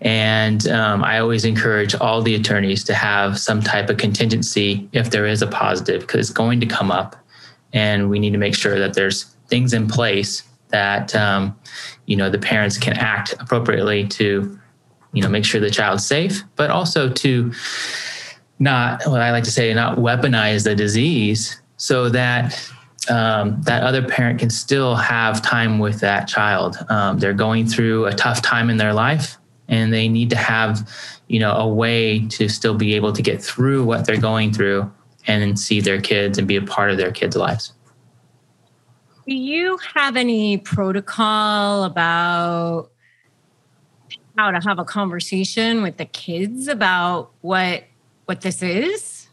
And 0.00 0.66
um, 0.68 1.02
I 1.04 1.18
always 1.18 1.44
encourage 1.44 1.94
all 1.94 2.20
the 2.22 2.34
attorneys 2.34 2.84
to 2.84 2.94
have 2.94 3.38
some 3.38 3.62
type 3.62 3.88
of 3.88 3.96
contingency 3.96 4.88
if 4.92 5.10
there 5.10 5.26
is 5.26 5.40
a 5.40 5.46
positive, 5.46 6.02
because 6.02 6.28
it's 6.28 6.36
going 6.36 6.60
to 6.60 6.66
come 6.66 6.90
up. 6.90 7.16
And 7.72 8.10
we 8.10 8.18
need 8.18 8.32
to 8.32 8.38
make 8.38 8.54
sure 8.54 8.78
that 8.78 8.94
there's 8.94 9.24
things 9.48 9.72
in 9.72 9.86
place 9.86 10.42
that 10.68 11.14
um, 11.14 11.56
you 12.06 12.16
know 12.16 12.28
the 12.28 12.38
parents 12.38 12.78
can 12.78 12.94
act 12.94 13.34
appropriately 13.38 14.06
to 14.08 14.58
you 15.12 15.22
know 15.22 15.28
make 15.28 15.44
sure 15.44 15.60
the 15.60 15.70
child's 15.70 16.04
safe, 16.04 16.42
but 16.56 16.70
also 16.70 17.08
to 17.08 17.52
not 18.58 19.06
what 19.06 19.20
I 19.20 19.30
like 19.30 19.44
to 19.44 19.50
say, 19.50 19.72
not 19.74 19.98
weaponize 19.98 20.64
the 20.64 20.74
disease 20.74 21.60
so 21.76 22.08
that 22.08 22.70
um, 23.10 23.60
that 23.62 23.82
other 23.82 24.02
parent 24.02 24.40
can 24.40 24.50
still 24.50 24.94
have 24.94 25.42
time 25.42 25.78
with 25.78 26.00
that 26.00 26.26
child. 26.26 26.76
Um, 26.88 27.18
they're 27.18 27.32
going 27.32 27.66
through 27.66 28.06
a 28.06 28.12
tough 28.12 28.42
time 28.42 28.70
in 28.70 28.76
their 28.76 28.94
life 28.94 29.36
and 29.68 29.92
they 29.92 30.08
need 30.08 30.30
to 30.30 30.36
have 30.36 30.88
you 31.28 31.38
know 31.38 31.52
a 31.52 31.66
way 31.66 32.26
to 32.28 32.48
still 32.48 32.74
be 32.74 32.94
able 32.94 33.12
to 33.12 33.22
get 33.22 33.42
through 33.42 33.84
what 33.84 34.06
they're 34.06 34.20
going 34.20 34.52
through 34.52 34.90
and 35.26 35.58
see 35.58 35.80
their 35.80 36.00
kids 36.00 36.38
and 36.38 36.46
be 36.46 36.56
a 36.56 36.62
part 36.62 36.90
of 36.90 36.96
their 36.96 37.10
kids 37.10 37.36
lives 37.36 37.72
Do 39.26 39.34
you 39.34 39.78
have 39.94 40.16
any 40.16 40.58
protocol 40.58 41.84
about 41.84 42.90
how 44.36 44.50
to 44.50 44.60
have 44.66 44.78
a 44.78 44.84
conversation 44.84 45.82
with 45.82 45.96
the 45.96 46.04
kids 46.04 46.68
about 46.68 47.30
what 47.40 47.84
what 48.26 48.40
this 48.40 48.62
is? 48.62 49.28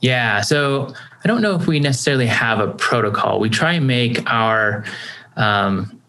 Yeah, 0.00 0.40
so 0.40 0.94
I 1.24 1.28
don't 1.28 1.40
know 1.40 1.54
if 1.54 1.66
we 1.66 1.78
necessarily 1.78 2.26
have 2.26 2.58
a 2.58 2.68
protocol. 2.68 3.38
We 3.38 3.48
try 3.48 3.74
and 3.74 3.86
make 3.86 4.28
our 4.30 4.84
um, 5.36 6.00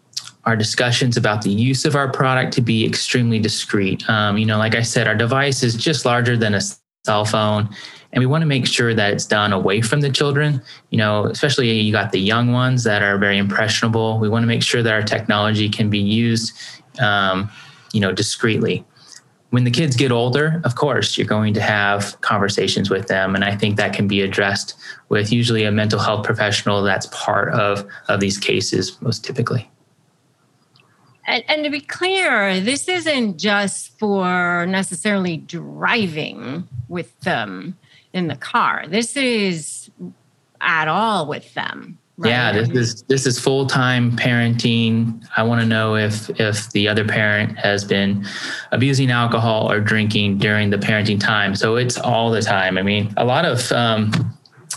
our 0.44 0.56
discussions 0.56 1.16
about 1.16 1.42
the 1.42 1.50
use 1.50 1.84
of 1.84 1.96
our 1.96 2.10
product 2.10 2.52
to 2.54 2.60
be 2.60 2.84
extremely 2.84 3.38
discreet. 3.38 4.08
Um, 4.10 4.36
you 4.36 4.44
know, 4.44 4.58
like 4.58 4.74
I 4.74 4.82
said, 4.82 5.06
our 5.06 5.14
device 5.14 5.62
is 5.62 5.74
just 5.74 6.04
larger 6.04 6.36
than 6.36 6.54
a 6.54 6.60
cell 7.04 7.24
phone, 7.24 7.68
and 8.12 8.20
we 8.20 8.26
want 8.26 8.42
to 8.42 8.46
make 8.46 8.66
sure 8.66 8.92
that 8.92 9.12
it's 9.12 9.24
done 9.24 9.52
away 9.52 9.80
from 9.80 10.00
the 10.00 10.10
children. 10.10 10.60
You 10.90 10.98
know, 10.98 11.26
especially 11.26 11.70
you 11.70 11.92
got 11.92 12.12
the 12.12 12.20
young 12.20 12.52
ones 12.52 12.84
that 12.84 13.02
are 13.02 13.16
very 13.16 13.38
impressionable. 13.38 14.18
We 14.18 14.28
want 14.28 14.42
to 14.42 14.48
make 14.48 14.62
sure 14.62 14.82
that 14.82 14.92
our 14.92 15.02
technology 15.02 15.68
can 15.68 15.90
be 15.90 16.00
used, 16.00 16.52
um, 16.98 17.50
you 17.92 18.00
know, 18.00 18.12
discreetly 18.12 18.84
when 19.54 19.62
the 19.62 19.70
kids 19.70 19.94
get 19.94 20.10
older, 20.10 20.60
of 20.64 20.74
course, 20.74 21.16
you're 21.16 21.28
going 21.28 21.54
to 21.54 21.60
have 21.60 22.20
conversations 22.22 22.90
with 22.90 23.06
them. 23.06 23.36
And 23.36 23.44
I 23.44 23.54
think 23.54 23.76
that 23.76 23.92
can 23.92 24.08
be 24.08 24.20
addressed 24.20 24.74
with 25.10 25.32
usually 25.32 25.62
a 25.62 25.70
mental 25.70 26.00
health 26.00 26.24
professional 26.24 26.82
that's 26.82 27.06
part 27.12 27.52
of, 27.52 27.86
of 28.08 28.18
these 28.18 28.36
cases, 28.36 29.00
most 29.00 29.24
typically. 29.24 29.70
And, 31.28 31.44
and 31.46 31.62
to 31.62 31.70
be 31.70 31.80
clear, 31.80 32.58
this 32.58 32.88
isn't 32.88 33.38
just 33.38 33.96
for 33.96 34.66
necessarily 34.66 35.36
driving 35.36 36.66
with 36.88 37.16
them 37.20 37.78
in 38.12 38.26
the 38.26 38.36
car. 38.36 38.86
This 38.88 39.16
is 39.16 39.88
at 40.60 40.88
all 40.88 41.28
with 41.28 41.54
them. 41.54 42.00
Right. 42.16 42.30
Yeah, 42.30 42.52
this 42.52 42.68
is 42.70 43.02
this 43.04 43.26
is 43.26 43.40
full 43.40 43.66
time 43.66 44.12
parenting. 44.12 45.26
I 45.36 45.42
want 45.42 45.60
to 45.62 45.66
know 45.66 45.96
if 45.96 46.30
if 46.38 46.70
the 46.70 46.86
other 46.86 47.04
parent 47.04 47.58
has 47.58 47.84
been 47.84 48.24
abusing 48.70 49.10
alcohol 49.10 49.68
or 49.68 49.80
drinking 49.80 50.38
during 50.38 50.70
the 50.70 50.76
parenting 50.76 51.18
time. 51.18 51.56
So 51.56 51.74
it's 51.74 51.98
all 51.98 52.30
the 52.30 52.40
time. 52.40 52.78
I 52.78 52.82
mean, 52.82 53.12
a 53.16 53.24
lot 53.24 53.44
of 53.44 53.72
um, 53.72 54.12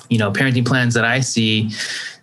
you 0.09 0.17
know 0.17 0.31
parenting 0.31 0.65
plans 0.65 0.95
that 0.95 1.05
I 1.05 1.19
see, 1.19 1.69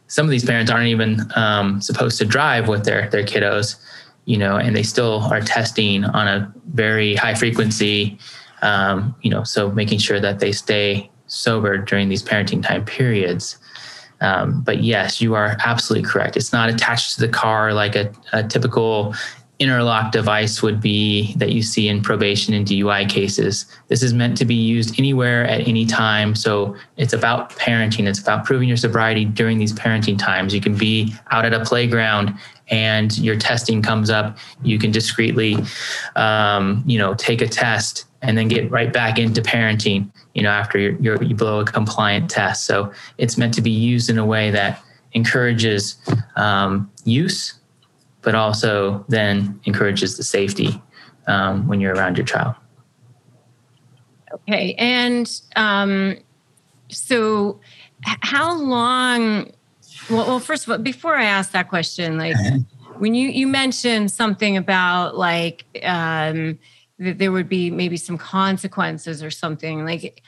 some 0.08 0.26
of 0.26 0.30
these 0.30 0.44
parents 0.44 0.68
aren't 0.68 0.88
even 0.88 1.20
um, 1.36 1.80
supposed 1.80 2.18
to 2.18 2.24
drive 2.24 2.66
with 2.66 2.84
their 2.84 3.08
their 3.08 3.22
kiddos, 3.24 3.76
you 4.24 4.36
know, 4.36 4.56
and 4.56 4.74
they 4.74 4.82
still 4.82 5.20
are 5.32 5.40
testing 5.40 6.04
on 6.04 6.26
a 6.26 6.52
very 6.72 7.14
high 7.14 7.34
frequency. 7.34 8.18
Um, 8.62 9.14
you 9.22 9.30
know, 9.30 9.44
so 9.44 9.70
making 9.70 9.98
sure 10.00 10.18
that 10.18 10.40
they 10.40 10.50
stay 10.50 11.08
sober 11.28 11.78
during 11.78 12.08
these 12.08 12.22
parenting 12.22 12.64
time 12.64 12.84
periods. 12.84 13.58
Um, 14.20 14.62
but 14.62 14.82
yes, 14.82 15.20
you 15.20 15.34
are 15.34 15.56
absolutely 15.64 16.08
correct. 16.08 16.36
It's 16.36 16.52
not 16.52 16.68
attached 16.68 17.14
to 17.14 17.20
the 17.20 17.28
car 17.28 17.72
like 17.74 17.96
a, 17.96 18.12
a 18.32 18.42
typical 18.42 19.14
interlock 19.60 20.10
device 20.10 20.62
would 20.62 20.80
be 20.80 21.32
that 21.34 21.52
you 21.52 21.62
see 21.62 21.88
in 21.88 22.02
probation 22.02 22.54
and 22.54 22.66
DUI 22.66 23.08
cases. 23.08 23.66
This 23.88 24.02
is 24.02 24.12
meant 24.12 24.36
to 24.38 24.44
be 24.44 24.54
used 24.54 24.98
anywhere 24.98 25.44
at 25.46 25.66
any 25.68 25.86
time. 25.86 26.34
So 26.34 26.76
it's 26.96 27.12
about 27.12 27.50
parenting. 27.50 28.08
It's 28.08 28.18
about 28.18 28.44
proving 28.44 28.68
your 28.68 28.76
sobriety 28.76 29.24
during 29.24 29.58
these 29.58 29.72
parenting 29.72 30.18
times. 30.18 30.54
You 30.54 30.60
can 30.60 30.74
be 30.74 31.14
out 31.30 31.44
at 31.44 31.54
a 31.54 31.64
playground 31.64 32.36
and 32.68 33.16
your 33.18 33.36
testing 33.36 33.80
comes 33.80 34.10
up. 34.10 34.38
You 34.62 34.78
can 34.78 34.90
discreetly, 34.90 35.56
um, 36.16 36.82
you 36.86 36.98
know, 36.98 37.14
take 37.14 37.40
a 37.40 37.48
test 37.48 38.06
and 38.24 38.36
then 38.36 38.48
get 38.48 38.70
right 38.70 38.92
back 38.92 39.18
into 39.18 39.40
parenting 39.42 40.10
you 40.34 40.42
know 40.42 40.50
after 40.50 40.78
you're, 40.78 40.96
you're, 41.00 41.22
you 41.22 41.34
blow 41.34 41.60
a 41.60 41.64
compliant 41.64 42.30
test. 42.30 42.66
So 42.66 42.92
it's 43.18 43.38
meant 43.38 43.54
to 43.54 43.62
be 43.62 43.70
used 43.70 44.10
in 44.10 44.18
a 44.18 44.26
way 44.26 44.50
that 44.50 44.82
encourages 45.12 45.96
um, 46.36 46.90
use 47.04 47.54
but 48.22 48.34
also 48.34 49.04
then 49.08 49.60
encourages 49.64 50.16
the 50.16 50.22
safety 50.22 50.82
um, 51.26 51.68
when 51.68 51.78
you're 51.80 51.94
around 51.94 52.16
your 52.16 52.26
child. 52.26 52.54
Okay 54.32 54.74
and 54.74 55.40
um, 55.56 56.16
so 56.88 57.60
how 58.02 58.54
long 58.56 59.52
well, 60.10 60.26
well 60.26 60.40
first 60.40 60.66
of 60.66 60.70
all 60.70 60.78
before 60.78 61.16
i 61.16 61.24
ask 61.24 61.52
that 61.52 61.68
question 61.68 62.18
like 62.18 62.36
when 62.98 63.14
you 63.14 63.28
you 63.28 63.46
mentioned 63.46 64.10
something 64.10 64.56
about 64.56 65.16
like 65.16 65.64
um, 65.82 66.58
that 66.98 67.18
there 67.18 67.32
would 67.32 67.48
be 67.48 67.70
maybe 67.70 67.96
some 67.96 68.18
consequences 68.18 69.22
or 69.22 69.30
something 69.30 69.84
like 69.84 70.22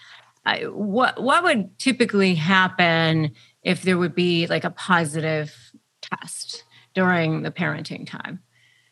I, 0.45 0.65
what 0.65 1.21
what 1.23 1.43
would 1.43 1.79
typically 1.79 2.35
happen 2.35 3.33
if 3.63 3.83
there 3.83 3.99
would 3.99 4.15
be 4.15 4.47
like 4.47 4.65
a 4.65 4.71
positive 4.71 5.55
test 6.03 6.65
during 6.95 7.43
the 7.43 7.51
parenting 7.51 8.07
time 8.07 8.41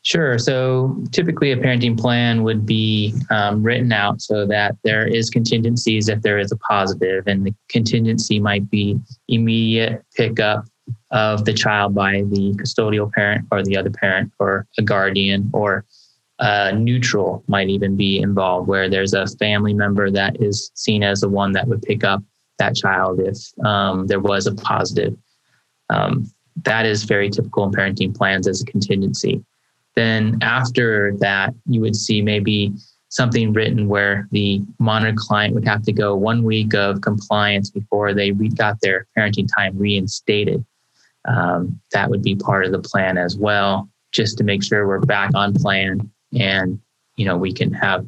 Sure. 0.05 0.39
So 0.39 1.03
typically, 1.13 1.51
a 1.53 1.57
parenting 1.57 1.99
plan 1.99 2.43
would 2.43 2.67
be 2.67 3.15
um, 3.31 3.63
written 3.63 3.91
out 3.91 4.21
so 4.21 4.47
that 4.47 4.77
there 4.85 5.07
is 5.07 5.31
contingencies 5.31 6.11
if 6.11 6.21
there 6.21 6.39
is 6.39 6.53
a 6.53 6.59
positive, 6.59 7.27
and 7.27 7.47
the 7.47 7.55
contingency 7.71 8.39
might 8.39 8.69
be 8.69 9.01
immediate 9.29 10.05
pickup 10.15 10.67
of 11.11 11.47
the 11.47 11.55
child 11.55 11.95
by 11.95 12.23
the 12.29 12.53
custodial 12.57 13.11
parent 13.13 13.47
or 13.51 13.63
the 13.63 13.79
other 13.79 13.89
parent 13.89 14.31
or 14.39 14.67
a 14.79 14.83
guardian 14.83 15.49
or 15.55 15.87
uh, 16.45 16.73
neutral 16.73 17.43
might 17.49 17.71
even 17.71 17.97
be 17.97 18.19
involved, 18.19 18.69
where 18.69 18.91
there's 18.91 19.15
a 19.15 19.27
family 19.39 19.73
member 19.73 20.11
that 20.11 20.43
is 20.43 20.71
seen 20.75 21.03
as 21.03 21.23
the 21.23 21.29
one 21.29 21.53
that 21.53 21.67
would 21.67 21.81
pick 21.81 22.05
up 22.05 22.23
that 22.59 22.77
child 22.77 23.19
if 23.19 23.39
um, 23.65 24.07
there 24.07 24.21
was 24.21 24.47
a 24.47 24.55
positive. 24.55 25.17
Um, 25.89 26.31
that 26.65 26.85
is 26.85 27.05
very 27.05 27.31
typical 27.31 27.65
in 27.65 27.73
parenting 27.73 28.15
plans 28.15 28.47
as 28.47 28.61
a 28.61 28.67
contingency. 28.67 29.43
Then 29.97 30.37
after 30.43 31.17
that, 31.21 31.55
you 31.67 31.81
would 31.81 31.97
see 31.97 32.21
maybe 32.21 32.75
something 33.09 33.55
written 33.55 33.89
where 33.89 34.29
the 34.31 34.61
monitored 34.79 35.17
client 35.17 35.55
would 35.55 35.67
have 35.67 35.83
to 35.85 35.93
go 35.93 36.15
one 36.15 36.43
week 36.43 36.75
of 36.75 37.01
compliance 37.01 37.71
before 37.71 38.13
they 38.13 38.33
got 38.33 38.79
their 38.83 39.07
parenting 39.17 39.49
time 39.57 39.79
reinstated. 39.79 40.63
Um, 41.25 41.81
that 41.93 42.11
would 42.11 42.23
be 42.23 42.37
part 42.37 42.67
of 42.67 42.73
the 42.73 42.81
plan 42.81 43.17
as 43.17 43.35
well, 43.35 43.89
just 44.13 44.37
to 44.39 44.45
make 44.45 44.63
sure 44.63 44.87
we're 44.87 45.01
back 45.01 45.31
on 45.35 45.55
plan 45.55 46.11
and 46.41 46.81
you 47.17 47.25
know 47.25 47.37
we 47.37 47.53
can 47.53 47.73
have 47.73 48.07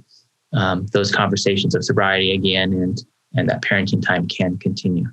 um, 0.52 0.87
those 0.87 1.12
conversations 1.12 1.75
of 1.75 1.85
sobriety 1.85 2.33
again 2.33 2.73
and 2.73 3.04
and 3.35 3.49
that 3.49 3.62
parenting 3.62 4.04
time 4.04 4.26
can 4.28 4.56
continue. 4.59 5.06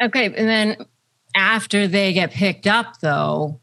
Okay 0.00 0.26
and 0.26 0.48
then 0.48 0.76
after 1.34 1.86
they 1.86 2.12
get 2.12 2.30
picked 2.30 2.66
up 2.66 3.00
though 3.00 3.58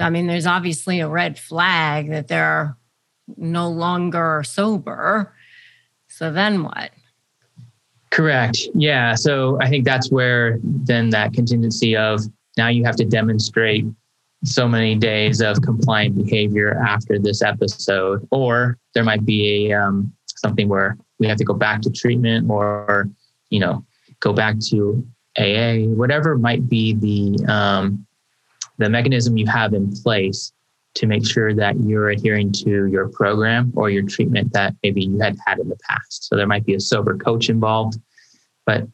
i 0.00 0.10
mean 0.10 0.26
there's 0.26 0.46
obviously 0.46 1.00
a 1.00 1.08
red 1.08 1.38
flag 1.38 2.10
that 2.10 2.28
they're 2.28 2.76
no 3.36 3.68
longer 3.68 4.42
sober. 4.44 5.32
So 6.08 6.30
then 6.30 6.62
what? 6.62 6.90
Correct. 8.10 8.58
Yeah 8.74 9.14
so 9.14 9.58
i 9.60 9.68
think 9.68 9.84
that's 9.84 10.10
where 10.10 10.58
then 10.62 11.10
that 11.10 11.32
contingency 11.32 11.96
of 11.96 12.20
now 12.56 12.68
you 12.68 12.84
have 12.84 12.96
to 12.96 13.04
demonstrate 13.04 13.84
so 14.46 14.68
many 14.68 14.94
days 14.94 15.40
of 15.40 15.60
compliant 15.62 16.16
behavior 16.16 16.80
after 16.86 17.18
this 17.18 17.42
episode, 17.42 18.26
or 18.30 18.78
there 18.94 19.04
might 19.04 19.24
be 19.24 19.70
a 19.70 19.78
um, 19.78 20.12
something 20.26 20.68
where 20.68 20.96
we 21.18 21.26
have 21.26 21.38
to 21.38 21.44
go 21.44 21.54
back 21.54 21.82
to 21.82 21.90
treatment, 21.90 22.48
or 22.50 23.08
you 23.50 23.60
know, 23.60 23.84
go 24.20 24.32
back 24.32 24.58
to 24.70 25.04
AA, 25.38 25.88
whatever 25.94 26.38
might 26.38 26.68
be 26.68 26.94
the 26.94 27.52
um, 27.52 28.06
the 28.78 28.88
mechanism 28.88 29.36
you 29.36 29.46
have 29.46 29.74
in 29.74 29.92
place 30.02 30.52
to 30.94 31.06
make 31.06 31.26
sure 31.26 31.52
that 31.52 31.78
you're 31.80 32.08
adhering 32.08 32.50
to 32.50 32.86
your 32.86 33.08
program 33.08 33.70
or 33.76 33.90
your 33.90 34.02
treatment 34.02 34.50
that 34.52 34.74
maybe 34.82 35.04
you 35.04 35.18
had 35.18 35.36
had 35.46 35.58
in 35.58 35.68
the 35.68 35.76
past. 35.88 36.24
So 36.24 36.36
there 36.36 36.46
might 36.46 36.64
be 36.64 36.74
a 36.74 36.80
sober 36.80 37.18
coach 37.18 37.50
involved, 37.50 37.98
but 38.64 38.86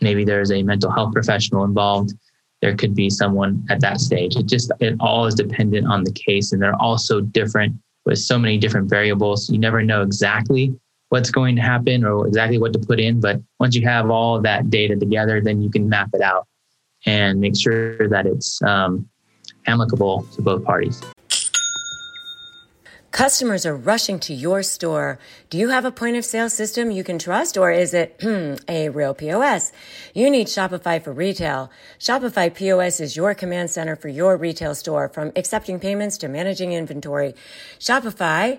maybe 0.00 0.24
there's 0.24 0.50
a 0.52 0.62
mental 0.62 0.90
health 0.90 1.12
professional 1.12 1.64
involved 1.64 2.14
there 2.60 2.74
could 2.74 2.94
be 2.94 3.08
someone 3.08 3.64
at 3.70 3.80
that 3.80 4.00
stage. 4.00 4.36
It 4.36 4.46
just, 4.46 4.70
it 4.80 4.96
all 5.00 5.26
is 5.26 5.34
dependent 5.34 5.86
on 5.86 6.04
the 6.04 6.12
case. 6.12 6.52
And 6.52 6.60
they're 6.60 6.80
all 6.80 6.98
so 6.98 7.20
different 7.20 7.76
with 8.04 8.18
so 8.18 8.38
many 8.38 8.58
different 8.58 8.88
variables. 8.88 9.48
You 9.48 9.58
never 9.58 9.82
know 9.82 10.02
exactly 10.02 10.74
what's 11.08 11.30
going 11.30 11.56
to 11.56 11.62
happen 11.62 12.04
or 12.04 12.26
exactly 12.26 12.58
what 12.58 12.72
to 12.72 12.78
put 12.78 13.00
in. 13.00 13.20
But 13.20 13.40
once 13.58 13.74
you 13.74 13.86
have 13.86 14.10
all 14.10 14.40
that 14.42 14.70
data 14.70 14.96
together, 14.96 15.40
then 15.40 15.62
you 15.62 15.70
can 15.70 15.88
map 15.88 16.10
it 16.12 16.20
out 16.20 16.46
and 17.06 17.40
make 17.40 17.58
sure 17.58 18.08
that 18.08 18.26
it's 18.26 18.62
um, 18.62 19.08
amicable 19.66 20.26
to 20.34 20.42
both 20.42 20.64
parties. 20.64 21.02
Customers 23.20 23.66
are 23.66 23.76
rushing 23.76 24.18
to 24.18 24.32
your 24.32 24.62
store. 24.62 25.18
Do 25.50 25.58
you 25.58 25.68
have 25.68 25.84
a 25.84 25.92
point 25.92 26.16
of 26.16 26.24
sale 26.24 26.48
system 26.48 26.90
you 26.90 27.04
can 27.04 27.18
trust 27.18 27.58
or 27.58 27.70
is 27.70 27.92
it 27.92 28.18
a 28.66 28.88
real 28.88 29.12
POS? 29.12 29.72
You 30.14 30.30
need 30.30 30.46
Shopify 30.46 31.04
for 31.04 31.12
retail. 31.12 31.70
Shopify 31.98 32.48
POS 32.54 32.98
is 32.98 33.16
your 33.16 33.34
command 33.34 33.70
center 33.70 33.94
for 33.94 34.08
your 34.08 34.38
retail 34.38 34.74
store 34.74 35.06
from 35.10 35.32
accepting 35.36 35.78
payments 35.78 36.16
to 36.16 36.28
managing 36.28 36.72
inventory. 36.72 37.34
Shopify 37.78 38.58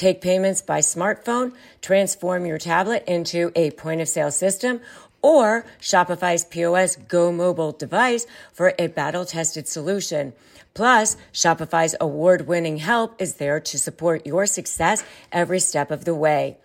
Take 0.00 0.22
payments 0.22 0.62
by 0.62 0.78
smartphone, 0.78 1.52
transform 1.82 2.46
your 2.46 2.56
tablet 2.56 3.04
into 3.06 3.52
a 3.54 3.70
point 3.72 4.00
of 4.00 4.08
sale 4.08 4.30
system, 4.30 4.80
or 5.20 5.66
Shopify's 5.78 6.46
POS 6.46 6.96
Go 6.96 7.30
mobile 7.30 7.72
device 7.72 8.26
for 8.50 8.72
a 8.78 8.86
battle 8.86 9.26
tested 9.26 9.68
solution. 9.68 10.32
Plus, 10.72 11.18
Shopify's 11.34 11.94
award 12.00 12.46
winning 12.46 12.78
help 12.78 13.20
is 13.20 13.34
there 13.34 13.60
to 13.60 13.78
support 13.78 14.26
your 14.26 14.46
success 14.46 15.04
every 15.32 15.60
step 15.60 15.90
of 15.90 16.06
the 16.06 16.14
way. 16.14 16.56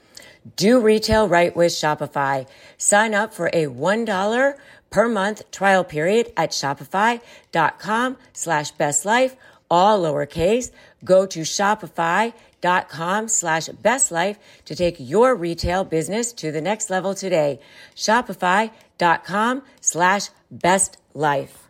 Do 0.56 0.80
retail 0.80 1.28
right 1.28 1.54
with 1.54 1.74
Shopify. 1.74 2.48
Sign 2.78 3.14
up 3.14 3.34
for 3.34 3.48
a 3.48 3.66
$1 3.66 4.56
per 4.90 5.10
month 5.10 5.52
trial 5.52 5.84
period 5.84 6.32
at 6.38 6.52
shopify.com 6.52 8.16
slash 8.32 8.72
best 8.72 9.04
life, 9.04 9.36
all 9.70 10.04
lowercase. 10.04 10.72
Go 11.04 11.26
to 11.26 11.42
Shopify 11.42 12.32
dot 12.66 12.90
com 12.90 13.28
slash 13.28 13.68
best 13.90 14.12
life 14.12 14.38
to 14.66 14.74
take 14.76 14.96
your 14.98 15.36
retail 15.36 15.84
business 15.84 16.34
to 16.34 16.52
the 16.52 16.62
next 16.62 16.90
level 16.90 17.14
today. 17.14 17.60
Shopify.com 17.96 19.62
slash 19.82 20.30
best 20.50 20.98
life. 21.14 21.68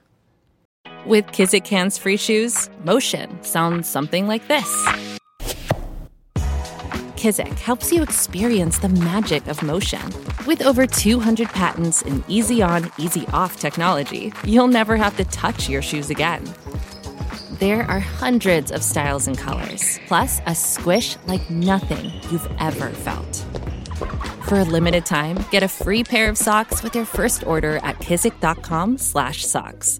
With 1.05 1.27
Kizik 1.27 1.67
hands 1.67 1.97
free 1.97 2.17
shoes, 2.17 2.69
motion 2.83 3.27
sounds 3.43 3.89
something 3.89 4.25
like 4.27 4.47
this. 4.47 4.69
Kizik 7.15 7.59
helps 7.59 7.91
you 7.91 8.01
experience 8.01 8.79
the 8.79 8.89
magic 8.89 9.47
of 9.47 9.61
motion. 9.63 10.05
With 10.45 10.61
over 10.61 10.85
200 10.85 11.49
patents 11.49 12.03
and 12.03 12.23
easy 12.27 12.61
on, 12.61 12.91
easy 12.97 13.25
off 13.33 13.59
technology, 13.59 14.31
you'll 14.45 14.67
never 14.79 14.95
have 14.95 15.17
to 15.17 15.25
touch 15.25 15.67
your 15.67 15.81
shoes 15.81 16.09
again. 16.09 16.43
There 17.59 17.89
are 17.89 18.01
hundreds 18.01 18.69
of 18.69 18.83
styles 18.83 19.27
and 19.27 19.37
colors, 19.37 19.97
plus 20.07 20.41
a 20.45 20.53
squish 20.53 21.15
like 21.25 21.49
nothing 21.49 22.11
you've 22.29 22.49
ever 22.59 22.89
felt. 22.89 23.45
For 24.49 24.59
a 24.59 24.65
limited 24.65 25.05
time, 25.05 25.37
get 25.51 25.63
a 25.63 25.69
free 25.69 26.03
pair 26.03 26.27
of 26.27 26.37
socks 26.37 26.83
with 26.83 26.95
your 26.95 27.05
first 27.05 27.47
order 27.47 27.77
at 27.77 27.99
kizik.com/socks. 27.99 29.99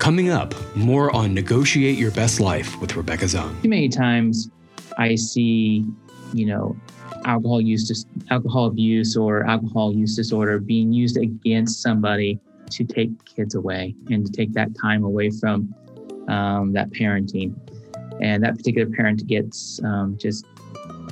Coming 0.00 0.30
up, 0.30 0.54
more 0.74 1.14
on 1.14 1.34
Negotiate 1.34 1.98
Your 1.98 2.10
Best 2.12 2.40
Life 2.40 2.80
with 2.80 2.96
Rebecca 2.96 3.26
Zung. 3.26 3.60
Too 3.62 3.68
many 3.68 3.90
times 3.90 4.48
I 4.96 5.14
see, 5.14 5.84
you 6.32 6.46
know, 6.46 6.74
alcohol 7.26 7.60
use, 7.60 8.06
alcohol 8.30 8.64
abuse 8.64 9.14
or 9.14 9.46
alcohol 9.46 9.94
use 9.94 10.16
disorder 10.16 10.58
being 10.58 10.90
used 10.90 11.18
against 11.18 11.82
somebody 11.82 12.40
to 12.70 12.82
take 12.82 13.10
kids 13.26 13.54
away 13.54 13.94
and 14.08 14.24
to 14.24 14.32
take 14.32 14.54
that 14.54 14.70
time 14.80 15.04
away 15.04 15.28
from 15.28 15.74
um, 16.28 16.72
that 16.72 16.88
parenting. 16.92 17.54
And 18.22 18.42
that 18.42 18.56
particular 18.56 18.90
parent 18.90 19.26
gets 19.26 19.82
um, 19.84 20.16
just, 20.18 20.46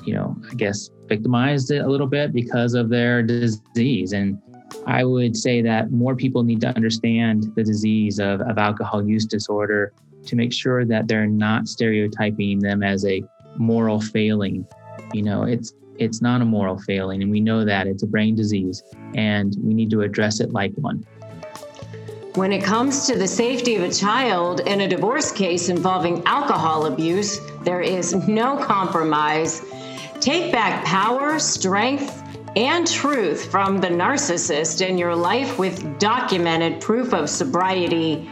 you 0.05 0.15
know, 0.15 0.35
I 0.51 0.55
guess 0.55 0.89
victimized 1.09 1.71
a 1.71 1.87
little 1.87 2.07
bit 2.07 2.33
because 2.33 2.73
of 2.73 2.89
their 2.89 3.23
disease. 3.23 4.15
And 4.15 4.41
I 4.89 5.05
would 5.05 5.37
say 5.37 5.61
that 5.61 5.93
more 5.93 6.17
people 6.17 6.43
need 6.43 6.63
to 6.63 6.69
understand 6.69 7.53
the 7.55 7.63
disease 7.63 8.19
of, 8.19 8.41
of 8.41 8.57
alcohol 8.57 9.07
use 9.07 9.27
disorder 9.27 9.93
to 10.25 10.35
make 10.35 10.51
sure 10.51 10.87
that 10.87 11.07
they're 11.07 11.27
not 11.27 11.69
stereotyping 11.69 12.61
them 12.61 12.83
as 12.83 13.05
a 13.05 13.23
moral 13.59 14.01
failing. 14.01 14.67
You 15.13 15.23
know, 15.23 15.43
it's 15.43 15.75
it's 15.99 16.23
not 16.23 16.41
a 16.41 16.45
moral 16.45 16.79
failing, 16.79 17.23
and 17.23 17.31
we 17.31 17.41
know 17.41 17.67
that 17.67 17.87
it's 17.87 18.03
a 18.03 18.07
brain 18.07 18.35
disease, 18.35 18.83
and 19.15 19.55
we 19.63 19.75
need 19.75 19.91
to 19.91 20.01
address 20.03 20.41
it 20.41 20.53
like 20.53 20.73
one. 20.77 21.05
When 22.35 22.53
it 22.53 22.65
comes 22.65 23.07
to 23.09 23.19
the 23.19 23.27
safety 23.27 23.75
of 23.75 23.83
a 23.83 23.93
child 23.93 24.61
in 24.61 24.81
a 24.81 24.89
divorce 24.89 25.33
case 25.33 25.69
involving 25.69 26.23
alcohol 26.25 26.87
abuse, 26.87 27.41
there 27.63 27.83
is 27.83 28.15
no 28.29 28.57
compromise. 28.57 29.61
Take 30.21 30.51
back 30.51 30.85
power, 30.85 31.39
strength, 31.39 32.23
and 32.59 32.89
truth 32.89 33.49
from 33.53 33.81
the 33.81 33.87
narcissist 33.87 34.85
in 34.85 34.99
your 34.99 35.15
life 35.15 35.61
with 35.61 35.97
documented 36.01 36.81
proof 36.81 37.15
of 37.15 37.31
sobriety. 37.31 38.29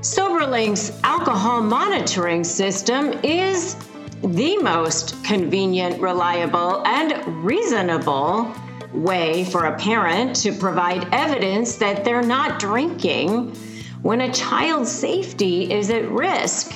SoberLink's 0.00 1.00
alcohol 1.04 1.62
monitoring 1.62 2.42
system 2.42 3.12
is 3.22 3.76
the 4.24 4.56
most 4.56 5.22
convenient, 5.22 6.00
reliable, 6.00 6.84
and 6.88 7.24
reasonable 7.44 8.52
way 8.92 9.44
for 9.44 9.66
a 9.66 9.78
parent 9.78 10.34
to 10.34 10.50
provide 10.50 11.06
evidence 11.14 11.76
that 11.76 12.04
they're 12.04 12.20
not 12.20 12.58
drinking 12.58 13.54
when 14.02 14.22
a 14.22 14.32
child's 14.32 14.90
safety 14.90 15.72
is 15.72 15.88
at 15.90 16.10
risk. 16.10 16.72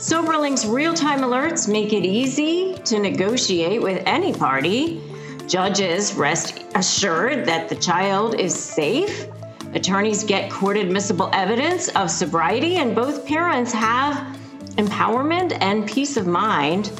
SoberLink's 0.00 0.66
real 0.66 0.92
time 0.92 1.20
alerts 1.20 1.70
make 1.70 1.92
it 1.92 2.04
easy 2.04 2.74
to 2.84 2.98
negotiate 2.98 3.80
with 3.80 4.02
any 4.06 4.32
party 4.32 5.00
Judges 5.46 6.14
rest 6.14 6.64
assured 6.74 7.44
that 7.46 7.68
the 7.68 7.74
child 7.74 8.38
is 8.38 8.54
safe. 8.54 9.26
Attorneys 9.74 10.24
get 10.24 10.50
court 10.50 10.76
admissible 10.76 11.30
evidence 11.32 11.88
of 11.90 12.10
sobriety, 12.10 12.76
and 12.76 12.94
both 12.94 13.26
parents 13.26 13.72
have 13.72 14.36
empowerment 14.76 15.56
and 15.60 15.86
peace 15.86 16.16
of 16.16 16.26
mind. 16.26 16.90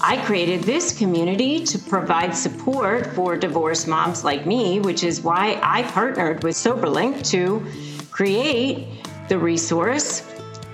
I 0.00 0.16
created 0.24 0.64
this 0.64 0.96
community 0.96 1.64
to 1.64 1.78
provide 1.78 2.34
support 2.34 3.06
for 3.14 3.36
divorced 3.36 3.86
moms 3.86 4.24
like 4.24 4.46
me, 4.46 4.80
which 4.80 5.04
is 5.04 5.22
why 5.22 5.60
I 5.62 5.84
partnered 5.84 6.42
with 6.42 6.56
SoberLink 6.56 7.24
to 7.30 7.64
create 8.10 8.88
the 9.28 9.38
resource 9.38 10.28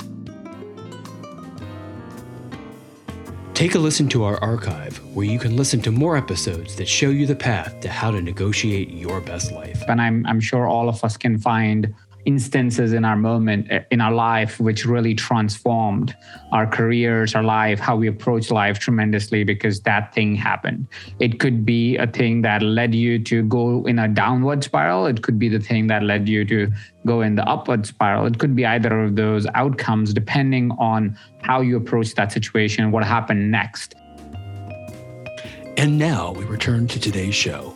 Take 3.54 3.74
a 3.74 3.80
listen 3.80 4.10
to 4.10 4.26
our 4.26 4.38
archive 4.44 5.00
where 5.16 5.26
you 5.26 5.40
can 5.40 5.56
listen 5.56 5.82
to 5.84 5.92
more 5.92 6.18
episodes 6.18 6.76
that 6.76 6.90
show 6.90 7.10
you 7.10 7.26
the 7.26 7.38
path 7.38 7.80
to 7.80 7.88
how 7.88 8.12
to 8.12 8.22
negotiate 8.22 8.90
your 8.90 9.22
best 9.22 9.54
life. 9.54 9.82
And 9.88 10.02
I'm, 10.02 10.26
I'm 10.26 10.42
sure 10.42 10.68
all 10.68 10.90
of 10.90 11.02
us 11.06 11.16
can 11.16 11.40
find 11.40 11.96
instances 12.26 12.94
in 12.94 13.06
our 13.06 13.16
moment 13.16 13.68
eh, 13.70 13.84
in 13.92 14.02
our 14.02 14.12
life 14.12 14.60
which 14.60 14.86
really 14.86 15.14
transformed 15.14 16.16
our 16.52 16.66
careers 16.66 17.36
our 17.36 17.44
life 17.44 17.80
how 17.80 17.96
we 17.96 18.08
approach 18.08 18.52
life 18.52 18.80
tremendously 18.80 19.44
because 19.44 19.82
that 19.82 20.14
thing 20.14 20.36
happened. 20.36 20.88
It 21.20 21.40
could 21.40 21.66
be 21.66 21.98
a 21.98 22.08
thing 22.08 22.42
that 22.42 22.62
led 22.62 22.96
you 22.96 23.20
to 23.26 23.44
go 23.44 23.86
in 23.86 24.00
a 24.00 24.08
downward 24.08 24.64
spiral. 24.64 25.06
It 25.06 25.22
could 25.22 25.38
be 25.38 25.50
the 25.50 25.60
thing 25.60 25.88
that 25.88 26.04
led 26.04 26.28
you 26.28 26.46
to 26.46 26.72
go 27.06 27.22
in 27.22 27.36
the 27.36 27.48
upward 27.48 27.86
spiral. 27.86 28.26
It 28.26 28.40
could 28.40 28.56
be 28.56 28.66
either 28.66 29.04
of 29.04 29.16
those 29.16 29.46
outcomes 29.54 30.14
depending 30.14 30.72
on 30.72 31.18
how 31.42 31.62
you 31.62 31.78
approach 31.78 32.16
that 32.16 32.32
situation 32.32 32.92
what 32.92 33.04
happened 33.04 33.52
next. 33.52 33.96
And 35.78 35.98
now 35.98 36.32
we 36.32 36.46
return 36.46 36.88
to 36.88 37.00
today's 37.00 37.36
show 37.36 37.75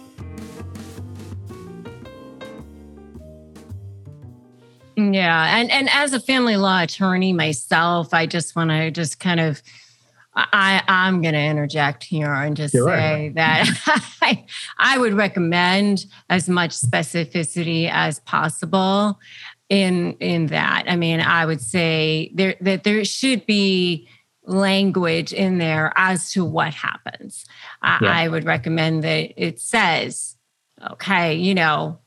Yeah, 5.13 5.57
and 5.57 5.71
and 5.71 5.89
as 5.89 6.13
a 6.13 6.19
family 6.19 6.57
law 6.57 6.81
attorney 6.81 7.33
myself, 7.33 8.13
I 8.13 8.25
just 8.25 8.55
want 8.55 8.69
to 8.69 8.91
just 8.91 9.19
kind 9.19 9.39
of 9.39 9.61
I 10.35 10.83
I'm 10.87 11.21
going 11.21 11.33
to 11.33 11.39
interject 11.39 12.03
here 12.03 12.31
and 12.31 12.55
just 12.55 12.73
You're 12.73 12.87
say 12.87 13.27
right. 13.27 13.35
that 13.35 14.11
I 14.21 14.45
I 14.77 14.97
would 14.97 15.13
recommend 15.13 16.05
as 16.29 16.47
much 16.47 16.71
specificity 16.71 17.89
as 17.91 18.19
possible 18.21 19.19
in 19.69 20.13
in 20.19 20.47
that. 20.47 20.85
I 20.87 20.95
mean, 20.95 21.19
I 21.19 21.45
would 21.45 21.61
say 21.61 22.31
there 22.33 22.55
that 22.61 22.83
there 22.83 23.03
should 23.05 23.45
be 23.45 24.07
language 24.43 25.31
in 25.31 25.57
there 25.59 25.93
as 25.95 26.31
to 26.31 26.43
what 26.43 26.73
happens. 26.73 27.45
I, 27.81 27.99
yeah. 28.01 28.11
I 28.11 28.27
would 28.27 28.45
recommend 28.45 29.03
that 29.03 29.33
it 29.37 29.59
says, 29.59 30.35
okay, 30.91 31.35
you 31.35 31.53
know, 31.53 31.99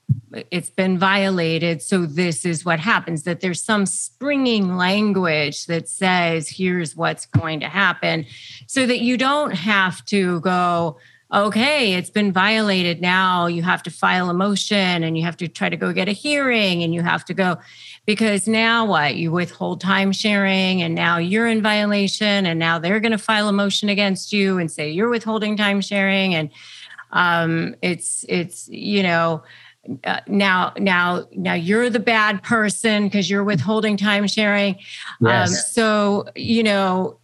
it's 0.50 0.70
been 0.70 0.98
violated 0.98 1.82
so 1.82 2.06
this 2.06 2.44
is 2.44 2.64
what 2.64 2.80
happens 2.80 3.24
that 3.24 3.40
there's 3.40 3.62
some 3.62 3.86
springing 3.86 4.76
language 4.76 5.66
that 5.66 5.88
says 5.88 6.48
here's 6.48 6.96
what's 6.96 7.26
going 7.26 7.60
to 7.60 7.68
happen 7.68 8.24
so 8.66 8.86
that 8.86 9.00
you 9.00 9.16
don't 9.16 9.52
have 9.52 10.04
to 10.04 10.40
go 10.40 10.96
okay 11.32 11.94
it's 11.94 12.10
been 12.10 12.32
violated. 12.32 13.00
Now 13.00 13.46
you 13.46 13.62
have 13.62 13.82
to 13.84 13.90
file 13.90 14.28
a 14.30 14.34
motion 14.34 15.02
and 15.02 15.16
you 15.16 15.24
have 15.24 15.36
to 15.38 15.48
try 15.48 15.68
to 15.68 15.76
go 15.76 15.92
get 15.92 16.08
a 16.08 16.12
hearing 16.12 16.82
and 16.82 16.94
you 16.94 17.02
have 17.02 17.24
to 17.26 17.34
go 17.34 17.58
because 18.06 18.48
now 18.48 18.84
what? 18.84 19.16
You 19.16 19.30
withhold 19.30 19.80
time 19.80 20.12
sharing 20.12 20.82
and 20.82 20.94
now 20.94 21.18
you're 21.18 21.46
in 21.46 21.62
violation 21.62 22.46
and 22.46 22.58
now 22.58 22.78
they're 22.78 23.00
going 23.00 23.12
to 23.12 23.18
file 23.18 23.48
a 23.48 23.52
motion 23.52 23.88
against 23.88 24.32
you 24.32 24.58
and 24.58 24.70
say 24.70 24.90
you're 24.90 25.08
withholding 25.08 25.56
time 25.56 25.80
sharing 25.80 26.34
and 26.34 26.50
um, 27.12 27.74
it's 27.82 28.24
it's 28.28 28.68
you 28.68 29.02
know 29.02 29.42
uh, 30.04 30.20
now 30.28 30.72
now 30.78 31.26
now 31.32 31.54
you're 31.54 31.90
the 31.90 32.00
bad 32.00 32.42
person 32.42 33.04
because 33.04 33.28
you're 33.28 33.44
withholding 33.44 33.96
time 33.96 34.26
sharing. 34.26 34.74
Um, 34.74 35.28
yes. 35.28 35.50
um, 35.50 35.54
so 35.54 36.28
you 36.36 36.62
know 36.62 37.18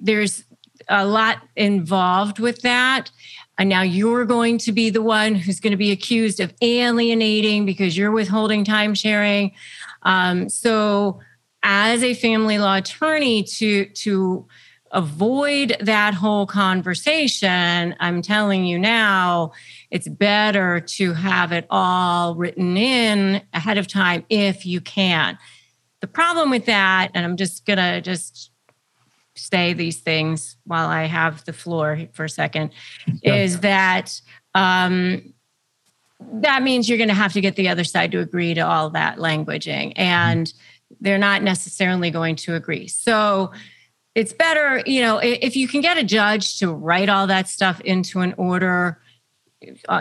there's 0.00 0.44
a 0.88 1.06
lot 1.06 1.38
involved 1.56 2.38
with 2.38 2.62
that. 2.62 3.10
And 3.58 3.68
now 3.68 3.82
you're 3.82 4.24
going 4.24 4.58
to 4.58 4.72
be 4.72 4.90
the 4.90 5.02
one 5.02 5.34
who's 5.34 5.60
going 5.60 5.72
to 5.72 5.76
be 5.76 5.92
accused 5.92 6.40
of 6.40 6.52
alienating 6.62 7.64
because 7.66 7.96
you're 7.96 8.10
withholding 8.10 8.64
time 8.64 8.94
sharing. 8.94 9.52
Um, 10.02 10.48
so 10.48 11.20
as 11.62 12.02
a 12.02 12.14
family 12.14 12.58
law 12.58 12.76
attorney 12.76 13.42
to 13.42 13.86
to 13.86 14.46
avoid 14.90 15.76
that 15.80 16.12
whole 16.12 16.44
conversation 16.44 17.94
i'm 18.00 18.20
telling 18.20 18.64
you 18.64 18.78
now 18.78 19.52
it's 19.92 20.08
better 20.08 20.80
to 20.80 21.12
have 21.12 21.52
it 21.52 21.66
all 21.68 22.34
written 22.34 22.78
in 22.78 23.42
ahead 23.52 23.76
of 23.76 23.86
time 23.86 24.24
if 24.30 24.64
you 24.64 24.80
can. 24.80 25.36
The 26.00 26.06
problem 26.06 26.48
with 26.48 26.64
that, 26.64 27.10
and 27.14 27.26
I'm 27.26 27.36
just 27.36 27.66
going 27.66 27.76
to 27.76 28.00
just 28.00 28.50
say 29.36 29.74
these 29.74 29.98
things 29.98 30.56
while 30.64 30.88
I 30.88 31.04
have 31.04 31.44
the 31.44 31.52
floor 31.52 32.00
for 32.14 32.24
a 32.24 32.28
second, 32.28 32.70
yeah. 33.22 33.34
is 33.34 33.60
that 33.60 34.18
um, 34.54 35.34
that 36.20 36.62
means 36.62 36.88
you're 36.88 36.98
going 36.98 37.08
to 37.08 37.14
have 37.14 37.34
to 37.34 37.42
get 37.42 37.56
the 37.56 37.68
other 37.68 37.84
side 37.84 38.12
to 38.12 38.20
agree 38.20 38.54
to 38.54 38.62
all 38.62 38.88
that 38.90 39.18
languaging, 39.18 39.92
and 39.96 40.54
they're 41.02 41.18
not 41.18 41.42
necessarily 41.42 42.10
going 42.10 42.36
to 42.36 42.54
agree. 42.54 42.88
So 42.88 43.52
it's 44.14 44.32
better, 44.32 44.82
you 44.86 45.02
know, 45.02 45.18
if 45.18 45.54
you 45.54 45.68
can 45.68 45.82
get 45.82 45.98
a 45.98 46.02
judge 46.02 46.58
to 46.60 46.72
write 46.72 47.10
all 47.10 47.26
that 47.26 47.46
stuff 47.46 47.78
into 47.82 48.20
an 48.20 48.34
order 48.38 48.98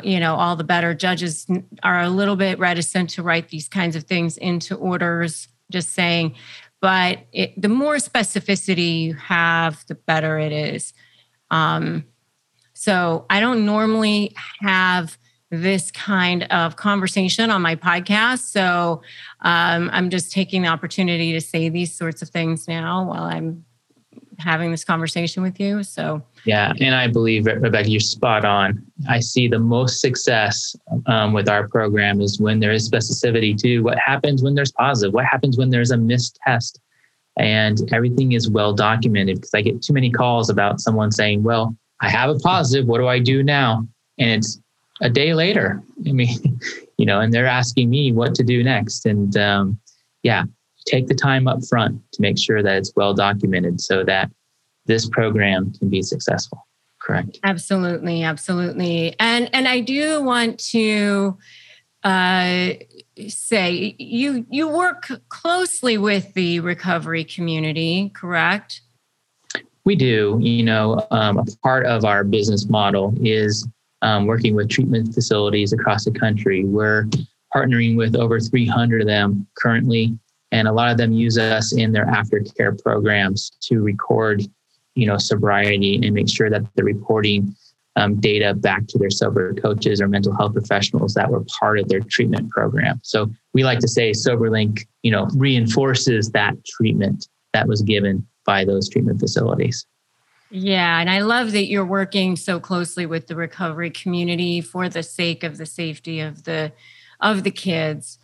you 0.04 0.20
know, 0.20 0.36
all 0.36 0.56
the 0.56 0.64
better. 0.64 0.94
Judges 0.94 1.48
are 1.84 2.02
a 2.02 2.10
little 2.10 2.36
bit 2.36 2.60
reticent 2.60 3.10
to 3.12 3.24
write 3.24 3.50
these 3.50 3.68
kinds 3.68 3.96
of 3.96 4.04
things 4.04 4.38
into 4.38 4.76
orders, 4.76 5.48
just 5.72 5.94
saying. 5.94 6.36
But 6.82 7.20
it, 7.32 7.60
the 7.62 7.70
more 7.70 7.96
specificity 7.96 9.04
you 9.04 9.14
have, 9.14 9.86
the 9.88 9.96
better 9.96 10.40
it 10.40 10.52
is. 10.52 10.94
Um, 11.52 12.06
so 12.74 13.26
I 13.30 13.40
don't 13.40 13.66
normally 13.66 14.36
have 14.62 15.18
this 15.52 15.92
kind 15.92 16.44
of 16.44 16.78
conversation 16.78 17.52
on 17.52 17.62
my 17.62 17.76
podcast. 17.76 18.40
So 18.40 19.04
um, 19.42 19.90
I'm 19.92 20.10
just 20.10 20.32
taking 20.32 20.62
the 20.62 20.70
opportunity 20.70 21.34
to 21.34 21.42
say 21.42 21.70
these 21.70 21.94
sorts 21.94 22.22
of 22.22 22.30
things 22.30 22.68
now 22.68 23.04
while 23.04 23.24
I'm 23.24 23.66
having 24.40 24.72
this 24.72 24.84
conversation 24.84 25.44
with 25.44 25.60
you. 25.60 25.84
So, 25.84 26.24
yeah. 26.46 26.74
And 26.80 26.96
I 26.96 27.08
believe, 27.08 27.46
Rebecca, 27.46 27.90
you're 27.90 28.00
spot 28.00 28.46
on. 28.46 28.84
I 29.08 29.20
see 29.20 29.48
the 29.48 29.60
most 29.60 30.02
success 30.02 30.76
um, 31.06 31.34
with 31.34 31.48
our 31.48 31.68
program 31.68 32.22
is 32.22 32.40
when 32.40 32.60
there 32.60 32.72
is 32.72 32.90
specificity 32.90 33.56
to 33.62 33.82
what 33.82 33.98
happens 34.00 34.44
when 34.44 34.56
there's 34.56 34.72
positive, 34.72 35.14
what 35.14 35.26
happens 35.26 35.58
when 35.58 35.70
there's 35.70 35.92
a 35.92 35.98
missed 35.98 36.40
test. 36.46 36.80
And 37.38 37.80
everything 37.94 38.34
is 38.34 38.50
well 38.50 38.74
documented 38.74 39.38
because 39.38 39.54
I 39.54 39.62
get 39.62 39.82
too 39.82 39.94
many 39.94 40.12
calls 40.12 40.50
about 40.50 40.82
someone 40.82 41.12
saying, 41.12 41.44
Well, 41.44 41.76
I 42.02 42.10
have 42.10 42.30
a 42.30 42.40
positive. 42.40 42.88
What 42.88 42.98
do 42.98 43.08
I 43.08 43.20
do 43.20 43.42
now? 43.42 43.88
And 44.20 44.32
it's 44.32 44.60
a 45.02 45.10
day 45.10 45.34
later. 45.34 45.82
I 46.08 46.12
mean, 46.12 46.60
you 46.98 47.06
know, 47.06 47.22
and 47.22 47.34
they're 47.34 47.48
asking 47.48 47.90
me 47.90 48.12
what 48.12 48.36
to 48.36 48.44
do 48.44 48.64
next. 48.64 49.06
And 49.06 49.36
um, 49.38 49.80
yeah, 50.24 50.44
take 50.86 51.08
the 51.08 51.16
time 51.16 51.48
up 51.48 51.60
front 51.70 52.02
to 52.14 52.22
make 52.22 52.38
sure 52.38 52.62
that 52.62 52.78
it's 52.78 52.94
well 52.96 53.14
documented 53.14 53.80
so 53.80 54.04
that 54.04 54.30
this 54.86 55.08
program 55.10 55.74
can 55.74 55.90
be 55.90 56.02
successful. 56.02 56.68
Correct. 57.02 57.40
Absolutely 57.44 58.24
absolutely. 58.24 59.16
And 59.20 59.50
and 59.54 59.68
i 59.68 59.80
do 59.80 60.22
want 60.22 60.60
to 60.72 61.38
uh, 62.04 62.74
say 63.28 63.96
you 64.00 64.46
you 64.50 64.68
work 64.68 65.12
closely 65.30 65.98
with 65.98 66.34
the 66.34 66.60
recovery 66.60 67.24
community 67.24 68.12
correct? 68.16 68.82
We 69.84 69.96
do. 69.96 70.38
You 70.42 70.64
know 70.64 71.08
um, 71.12 71.40
a 71.40 71.46
part 71.64 71.86
of 71.86 72.06
our 72.06 72.24
business 72.24 72.70
model 72.70 73.16
is 73.22 73.68
um, 74.04 74.26
working 74.26 74.56
with 74.56 74.70
treatment 74.70 75.14
facilities 75.14 75.74
across 75.74 76.06
the 76.06 76.12
country. 76.12 76.64
We're 76.64 77.08
partnering 77.56 77.98
with 77.98 78.16
over 78.16 78.40
300 78.40 79.02
of 79.02 79.08
them 79.08 79.48
currently 79.58 80.18
and 80.52 80.68
a 80.68 80.72
lot 80.72 80.92
of 80.92 80.98
them 80.98 81.12
use 81.12 81.38
us 81.38 81.74
in 81.74 81.92
their 81.92 82.06
aftercare 82.06 82.82
programs 82.82 83.52
to 83.62 83.82
record 83.82 84.44
you 84.96 85.06
know 85.06 85.18
sobriety 85.18 85.96
and 85.96 86.14
make 86.14 86.30
sure 86.30 86.50
that 86.50 86.64
they're 86.76 86.86
reporting 86.86 87.56
um, 87.98 88.20
data 88.22 88.54
back 88.54 88.88
to 88.88 88.98
their 88.98 89.10
sober 89.10 89.54
coaches 89.54 90.02
or 90.02 90.08
mental 90.08 90.36
health 90.36 90.54
professionals 90.54 91.14
that 91.14 91.30
were 91.30 91.44
part 91.60 91.78
of 91.80 91.90
their 91.90 92.00
treatment 92.00 92.50
program 92.50 93.00
so 93.04 93.30
we 93.54 93.64
like 93.64 93.80
to 93.80 93.88
say 93.88 94.12
soberlink 94.12 94.86
you 95.04 95.12
know 95.12 95.28
reinforces 95.36 96.32
that 96.32 96.54
treatment 96.66 97.28
that 97.54 97.68
was 97.68 97.82
given 97.82 98.26
by 98.46 98.64
those 98.64 98.90
treatment 98.90 99.20
facilities 99.20 99.86
yeah, 100.54 101.00
and 101.00 101.10
I 101.10 101.22
love 101.22 101.54
that 101.54 101.68
you're 101.68 101.86
working 101.86 102.36
so 102.36 102.60
closely 102.60 103.06
with 103.06 103.28
the 103.28 103.38
recovery 103.38 103.90
community 103.90 104.60
for 104.60 104.90
the 104.90 105.02
sake 105.02 105.46
of 105.46 105.58
the 105.58 105.66
safety 105.66 106.20
of 106.20 106.44
the 106.44 106.74
of 107.22 107.44
the 107.44 107.52
kids. 107.52 108.20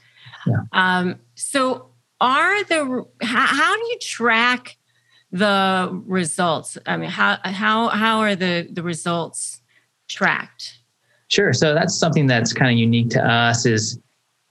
Yeah. 0.45 0.63
Um, 0.73 1.19
so 1.35 1.91
are 2.19 2.63
the 2.65 3.05
how, 3.21 3.45
how 3.45 3.75
do 3.75 3.81
you 3.81 3.97
track 4.01 4.76
the 5.37 6.01
results? 6.05 6.77
I 6.85 6.97
mean, 6.97 7.09
how 7.09 7.37
how 7.43 7.89
how 7.89 8.19
are 8.19 8.35
the 8.35 8.67
the 8.71 8.83
results 8.83 9.61
tracked? 10.07 10.79
Sure. 11.29 11.53
So 11.53 11.73
that's 11.73 11.95
something 11.97 12.27
that's 12.27 12.53
kind 12.53 12.71
of 12.71 12.77
unique 12.77 13.09
to 13.11 13.25
us. 13.25 13.65
Is 13.65 13.99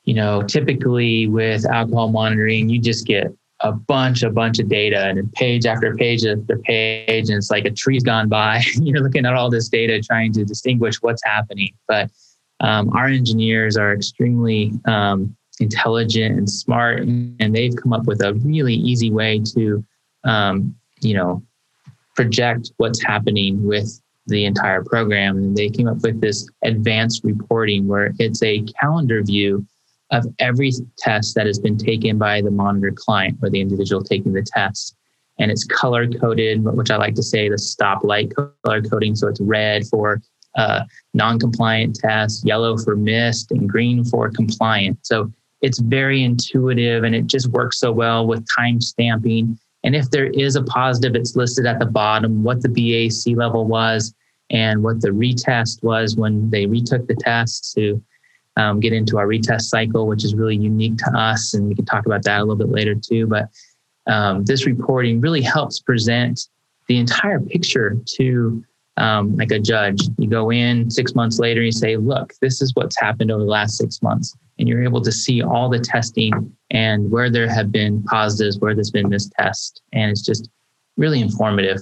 you 0.05 0.15
know 0.15 0.43
typically 0.43 1.29
with 1.29 1.67
alcohol 1.67 2.11
monitoring, 2.11 2.69
you 2.69 2.81
just 2.81 3.07
get 3.07 3.29
a 3.61 3.73
bunch, 3.73 4.23
a 4.23 4.31
bunch 4.31 4.59
of 4.59 4.69
data, 4.69 5.09
and 5.09 5.33
page 5.33 5.67
after 5.67 5.95
page 5.95 6.25
after 6.25 6.59
page, 6.59 7.29
and 7.29 7.39
it's 7.39 7.51
like 7.51 7.65
a 7.65 7.71
tree's 7.71 8.03
gone 8.03 8.29
by. 8.29 8.63
You're 8.75 9.03
looking 9.03 9.27
at 9.27 9.35
all 9.35 9.51
this 9.51 9.69
data, 9.69 10.01
trying 10.03 10.33
to 10.35 10.45
distinguish 10.45 10.97
what's 10.97 11.23
happening. 11.25 11.71
But 11.89 12.11
um, 12.61 12.91
our 12.91 13.07
engineers 13.07 13.77
are 13.77 13.95
extremely 13.95 14.73
um, 14.87 15.37
intelligent 15.61 16.37
and 16.39 16.51
smart, 16.51 17.01
and 17.01 17.55
they've 17.55 17.75
come 17.77 17.93
up 17.93 18.07
with 18.07 18.23
a 18.23 18.35
really 18.35 18.75
easy 18.75 19.11
way 19.11 19.41
to, 19.55 19.85
um, 20.27 20.75
you 21.01 21.15
know, 21.15 21.43
project 22.15 22.73
what's 22.77 23.03
happening 23.03 23.65
with 23.65 24.01
the 24.27 24.45
entire 24.45 24.83
program. 24.83 25.37
And 25.37 25.57
they 25.57 25.69
came 25.69 25.87
up 25.87 26.03
with 26.03 26.21
this 26.21 26.49
advanced 26.65 27.23
reporting 27.25 27.87
where 27.87 28.13
it's 28.19 28.43
a 28.43 28.65
calendar 28.81 29.23
view 29.23 29.67
of 30.11 30.27
every 30.39 30.73
test 30.99 31.35
that 31.35 31.47
has 31.47 31.59
been 31.59 31.77
taken 31.77 32.19
by 32.19 32.41
the 32.41 32.51
monitor 32.51 32.93
client 32.93 33.39
or 33.43 33.51
the 33.51 33.61
individual 33.61 34.03
taking 34.03 34.33
the 34.33 34.43
test. 34.43 34.97
And 35.39 35.51
it's 35.51 35.65
color 35.65 36.09
coded, 36.09 36.65
which 36.65 36.91
I 36.91 36.97
like 36.97 37.15
to 37.17 37.23
say 37.23 37.49
the 37.49 37.57
stoplight 37.57 38.33
color 38.65 38.83
coding. 38.83 39.15
So 39.15 39.29
it's 39.29 39.41
red 39.41 39.87
for 39.87 40.23
uh, 40.57 40.85
non 41.13 41.39
compliant 41.39 41.97
tests, 41.97 42.45
yellow 42.45 42.79
for 42.79 42.97
missed, 42.97 43.51
and 43.51 43.69
green 43.69 44.05
for 44.05 44.31
compliant. 44.31 44.99
So 45.03 45.31
it's 45.61 45.79
very 45.79 46.23
intuitive 46.23 47.05
and 47.05 47.15
it 47.15 47.27
just 47.27 47.49
works 47.49 47.79
so 47.79 47.93
well 47.93 48.27
with 48.27 48.47
time 48.57 48.81
stamping. 48.81 49.59
And 49.87 49.95
if 49.95 50.11
there 50.11 50.27
is 50.27 50.57
a 50.57 50.65
positive, 50.65 51.15
it's 51.15 51.37
listed 51.37 51.65
at 51.65 51.79
the 51.79 51.87
bottom 51.87 52.43
what 52.43 52.61
the 52.61 52.69
BAC 52.69 53.37
level 53.37 53.65
was 53.65 54.13
and 54.51 54.83
what 54.83 55.01
the 55.01 55.11
retest 55.11 55.81
was 55.85 56.17
when 56.17 56.51
they 56.51 56.67
retook 56.67 57.07
the 57.07 57.15
test 57.15 57.73
to 57.77 58.03
um, 58.57 58.81
get 58.81 58.93
into 58.93 59.17
our 59.17 59.29
retest 59.29 59.63
cycle, 59.63 60.09
which 60.09 60.25
is 60.25 60.35
really 60.35 60.57
unique 60.57 60.97
to 60.99 61.17
us. 61.17 61.55
And 61.55 61.69
we 61.69 61.77
can 61.77 61.85
talk 61.85 62.05
about 62.05 62.25
that 62.25 62.41
a 62.41 62.45
little 62.45 62.57
bit 62.57 62.71
later 62.71 62.97
too. 62.97 63.29
But 63.29 63.49
um, 64.09 64.45
this 64.45 64.67
reporting 64.67 65.21
really 65.21 65.43
helps 65.43 65.79
present 65.79 66.49
the 66.89 66.99
entire 66.99 67.39
picture 67.39 67.97
to 68.17 68.65
um, 68.97 69.37
like 69.37 69.51
a 69.51 69.59
judge. 69.59 70.01
You 70.19 70.29
go 70.29 70.51
in 70.51 70.91
six 70.91 71.15
months 71.15 71.39
later 71.39 71.61
and 71.61 71.67
you 71.67 71.73
say, 71.73 71.97
look, 71.97 72.33
this 72.41 72.63
is 72.63 72.73
what's 72.75 72.99
happened 72.99 73.31
over 73.31 73.43
the 73.43 73.51
last 73.51 73.77
six 73.77 74.03
months. 74.03 74.37
And 74.59 74.69
you're 74.69 74.83
able 74.83 75.03
to 75.03 75.13
see 75.13 75.43
all 75.43 75.69
the 75.69 75.79
testing 75.79 76.57
and 76.71 77.11
where 77.11 77.31
there 77.31 77.49
have 77.49 77.71
been 77.71 78.03
positives, 78.05 78.59
where 78.59 78.75
there's 78.75 78.91
been 78.91 79.09
missed 79.09 79.33
tests. 79.39 79.81
And 79.93 80.11
it's 80.11 80.23
just 80.23 80.49
really 80.97 81.21
informative 81.21 81.81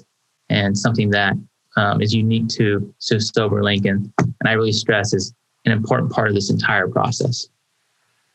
and 0.48 0.76
something 0.76 1.10
that 1.10 1.34
um, 1.76 2.02
is 2.02 2.14
unique 2.14 2.48
to, 2.48 2.94
to 3.06 3.16
SoberLink. 3.16 3.88
And 3.88 4.12
I 4.44 4.52
really 4.52 4.72
stress 4.72 5.14
is 5.14 5.32
an 5.64 5.72
important 5.72 6.12
part 6.12 6.28
of 6.28 6.34
this 6.34 6.50
entire 6.50 6.88
process. 6.88 7.48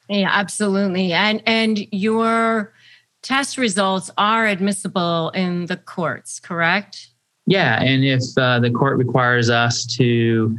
Yeah, 0.07 0.29
absolutely. 0.31 1.13
And 1.13 1.43
and 1.45 1.85
your 1.91 2.73
test 3.21 3.57
results 3.57 4.09
are 4.17 4.47
admissible 4.47 5.29
in 5.31 5.67
the 5.67 5.77
courts, 5.77 6.39
correct? 6.39 7.08
Yeah, 7.49 7.81
and 7.81 8.05
if 8.05 8.21
uh, 8.37 8.59
the 8.59 8.69
court 8.69 8.99
requires 8.99 9.49
us 9.49 9.83
to 9.97 10.55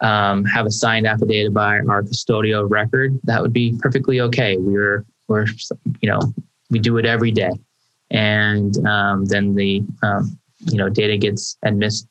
um, 0.00 0.44
have 0.44 0.66
a 0.66 0.70
signed 0.70 1.04
affidavit 1.04 1.52
by 1.52 1.80
our 1.80 2.04
custodial 2.04 2.70
record, 2.70 3.18
that 3.24 3.42
would 3.42 3.52
be 3.52 3.76
perfectly 3.80 4.20
okay. 4.20 4.56
We're 4.56 5.04
we're 5.26 5.46
you 6.00 6.08
know 6.08 6.20
we 6.70 6.78
do 6.78 6.96
it 6.98 7.06
every 7.06 7.32
day, 7.32 7.50
and 8.12 8.72
um, 8.86 9.24
then 9.24 9.56
the 9.56 9.82
um, 10.04 10.38
you 10.60 10.78
know 10.78 10.88
data 10.88 11.16
gets 11.16 11.56
admissed, 11.64 12.06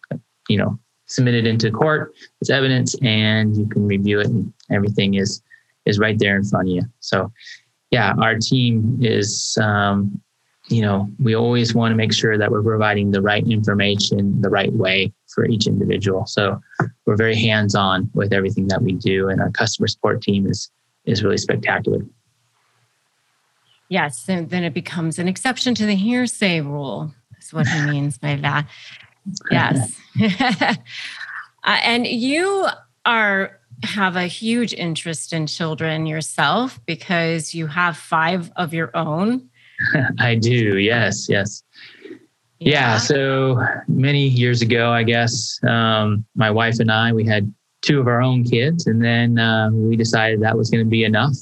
you 0.49 0.57
know 0.57 0.77
submitted 1.05 1.47
into 1.47 1.71
court 1.71 2.13
as 2.41 2.49
evidence, 2.49 2.95
and 3.01 3.55
you 3.55 3.65
can 3.69 3.87
review 3.87 4.19
it, 4.19 4.27
and 4.27 4.51
everything 4.69 5.13
is 5.13 5.41
is 5.85 5.99
right 5.99 6.19
there 6.19 6.35
in 6.35 6.43
front 6.43 6.67
of 6.67 6.75
you. 6.75 6.81
So, 6.99 7.31
yeah, 7.91 8.13
our 8.19 8.35
team 8.35 8.99
is 9.01 9.57
um, 9.61 10.21
you 10.69 10.81
know, 10.81 11.09
we 11.19 11.35
always 11.35 11.73
want 11.73 11.91
to 11.91 11.95
make 11.95 12.13
sure 12.13 12.37
that 12.37 12.51
we're 12.51 12.63
providing 12.63 13.11
the 13.11 13.21
right 13.21 13.45
information 13.47 14.41
the 14.41 14.49
right 14.49 14.73
way 14.73 15.13
for 15.27 15.45
each 15.45 15.65
individual. 15.65 16.25
So 16.25 16.61
we're 17.05 17.15
very 17.15 17.35
hands-on 17.35 18.09
with 18.13 18.33
everything 18.33 18.67
that 18.67 18.81
we 18.81 18.93
do, 18.93 19.29
and 19.29 19.41
our 19.41 19.49
customer 19.51 19.87
support 19.87 20.21
team 20.21 20.45
is 20.45 20.69
is 21.05 21.23
really 21.23 21.37
spectacular. 21.37 21.99
Yes, 23.89 24.27
and 24.27 24.49
then 24.49 24.65
it 24.65 24.73
becomes 24.73 25.17
an 25.19 25.29
exception 25.29 25.73
to 25.75 25.85
the 25.85 25.95
hearsay 25.95 26.59
rule. 26.59 27.13
That's 27.31 27.53
what 27.53 27.67
he 27.67 27.81
means 27.89 28.17
by 28.17 28.35
that. 28.37 28.67
Yes, 29.51 29.93
uh, 30.39 30.75
and 31.65 32.07
you 32.07 32.65
are 33.05 33.59
have 33.83 34.15
a 34.15 34.23
huge 34.23 34.73
interest 34.73 35.33
in 35.33 35.47
children 35.47 36.05
yourself 36.05 36.79
because 36.85 37.53
you 37.53 37.67
have 37.67 37.97
five 37.97 38.49
of 38.55 38.73
your 38.73 38.95
own 38.95 39.49
I 40.19 40.35
do. 40.35 40.77
Yes. 40.77 41.27
Yes. 41.29 41.63
Yeah. 42.59 42.93
yeah. 42.93 42.97
So 42.97 43.63
many 43.87 44.27
years 44.27 44.61
ago, 44.61 44.91
I 44.91 45.03
guess, 45.03 45.59
um, 45.63 46.25
my 46.35 46.49
wife 46.49 46.79
and 46.79 46.91
I, 46.91 47.13
we 47.13 47.25
had 47.25 47.53
two 47.81 47.99
of 47.99 48.07
our 48.07 48.21
own 48.21 48.43
kids, 48.43 48.87
and 48.87 49.03
then 49.03 49.37
uh, 49.37 49.69
we 49.71 49.95
decided 49.95 50.41
that 50.41 50.57
was 50.57 50.69
going 50.69 50.83
to 50.83 50.89
be 50.89 51.03
enough. 51.03 51.35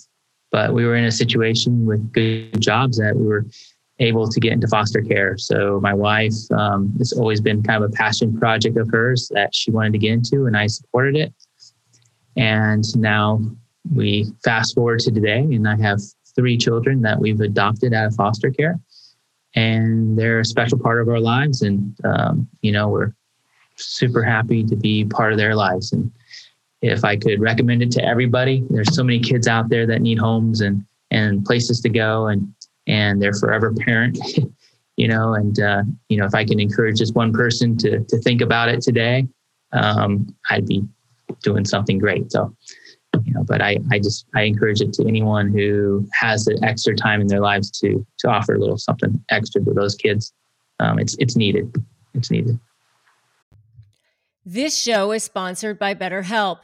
But 0.51 0.73
we 0.73 0.85
were 0.85 0.95
in 0.95 1.05
a 1.05 1.11
situation 1.11 1.85
with 1.85 2.11
good 2.11 2.61
jobs 2.61 2.97
that 2.97 3.15
we 3.15 3.25
were 3.25 3.45
able 3.99 4.27
to 4.27 4.39
get 4.39 4.51
into 4.51 4.67
foster 4.67 5.01
care. 5.01 5.37
So 5.37 5.79
my 5.81 5.93
wife, 5.93 6.33
um, 6.51 6.93
it's 6.99 7.13
always 7.13 7.39
been 7.39 7.63
kind 7.63 7.83
of 7.83 7.89
a 7.89 7.93
passion 7.93 8.37
project 8.37 8.77
of 8.77 8.89
hers 8.91 9.29
that 9.33 9.55
she 9.55 9.71
wanted 9.71 9.93
to 9.93 9.99
get 9.99 10.11
into, 10.11 10.45
and 10.45 10.55
I 10.55 10.67
supported 10.67 11.15
it. 11.15 11.33
And 12.37 12.83
now 12.97 13.39
we 13.93 14.25
fast 14.43 14.75
forward 14.75 14.99
to 14.99 15.11
today, 15.11 15.39
and 15.39 15.67
I 15.67 15.77
have 15.77 15.99
three 16.35 16.57
children 16.57 17.01
that 17.01 17.19
we've 17.19 17.41
adopted 17.41 17.93
out 17.93 18.07
of 18.07 18.15
foster 18.15 18.51
care, 18.51 18.79
and 19.55 20.17
they're 20.17 20.41
a 20.41 20.45
special 20.45 20.77
part 20.79 21.01
of 21.01 21.07
our 21.07 21.19
lives. 21.19 21.61
And 21.61 21.95
um, 22.03 22.47
you 22.61 22.71
know, 22.71 22.89
we're 22.89 23.13
super 23.75 24.23
happy 24.23 24.63
to 24.63 24.75
be 24.75 25.05
part 25.05 25.31
of 25.31 25.37
their 25.37 25.55
lives. 25.55 25.91
And 25.91 26.11
if 26.81 27.03
I 27.03 27.15
could 27.15 27.39
recommend 27.39 27.81
it 27.81 27.91
to 27.91 28.03
everybody, 28.03 28.63
there's 28.69 28.93
so 28.95 29.03
many 29.03 29.19
kids 29.19 29.47
out 29.47 29.69
there 29.69 29.85
that 29.87 30.01
need 30.01 30.19
homes 30.19 30.61
and 30.61 30.85
and 31.11 31.45
places 31.45 31.81
to 31.81 31.89
go, 31.89 32.27
and 32.27 32.53
and 32.87 33.21
they're 33.21 33.33
forever 33.33 33.73
parent. 33.73 34.19
you 34.97 35.07
know, 35.07 35.33
and 35.33 35.59
uh, 35.59 35.83
you 36.09 36.17
know, 36.17 36.25
if 36.25 36.33
I 36.33 36.45
can 36.45 36.59
encourage 36.59 36.97
just 36.97 37.15
one 37.15 37.33
person 37.33 37.77
to 37.77 37.99
to 37.99 38.17
think 38.19 38.41
about 38.41 38.69
it 38.69 38.81
today, 38.81 39.27
um, 39.71 40.33
I'd 40.49 40.67
be 40.67 40.83
doing 41.41 41.65
something 41.65 41.97
great. 41.97 42.31
So 42.31 42.55
know 43.35 43.43
but 43.43 43.61
i 43.61 43.77
i 43.91 43.99
just 43.99 44.25
i 44.35 44.41
encourage 44.41 44.81
it 44.81 44.93
to 44.93 45.07
anyone 45.07 45.49
who 45.49 46.07
has 46.13 46.45
the 46.45 46.59
extra 46.63 46.95
time 46.95 47.21
in 47.21 47.27
their 47.27 47.41
lives 47.41 47.69
to 47.71 48.05
to 48.17 48.27
offer 48.31 48.55
a 48.55 48.59
little 48.59 48.77
something 48.77 49.23
extra 49.29 49.63
to 49.63 49.73
those 49.73 49.95
kids. 49.95 50.33
Um, 50.79 50.99
it's 50.99 51.15
it's 51.19 51.35
needed. 51.35 51.73
It's 52.13 52.31
needed. 52.31 52.59
This 54.45 54.79
show 54.79 55.11
is 55.11 55.23
sponsored 55.23 55.79
by 55.79 55.95
betterhelp. 55.95 56.59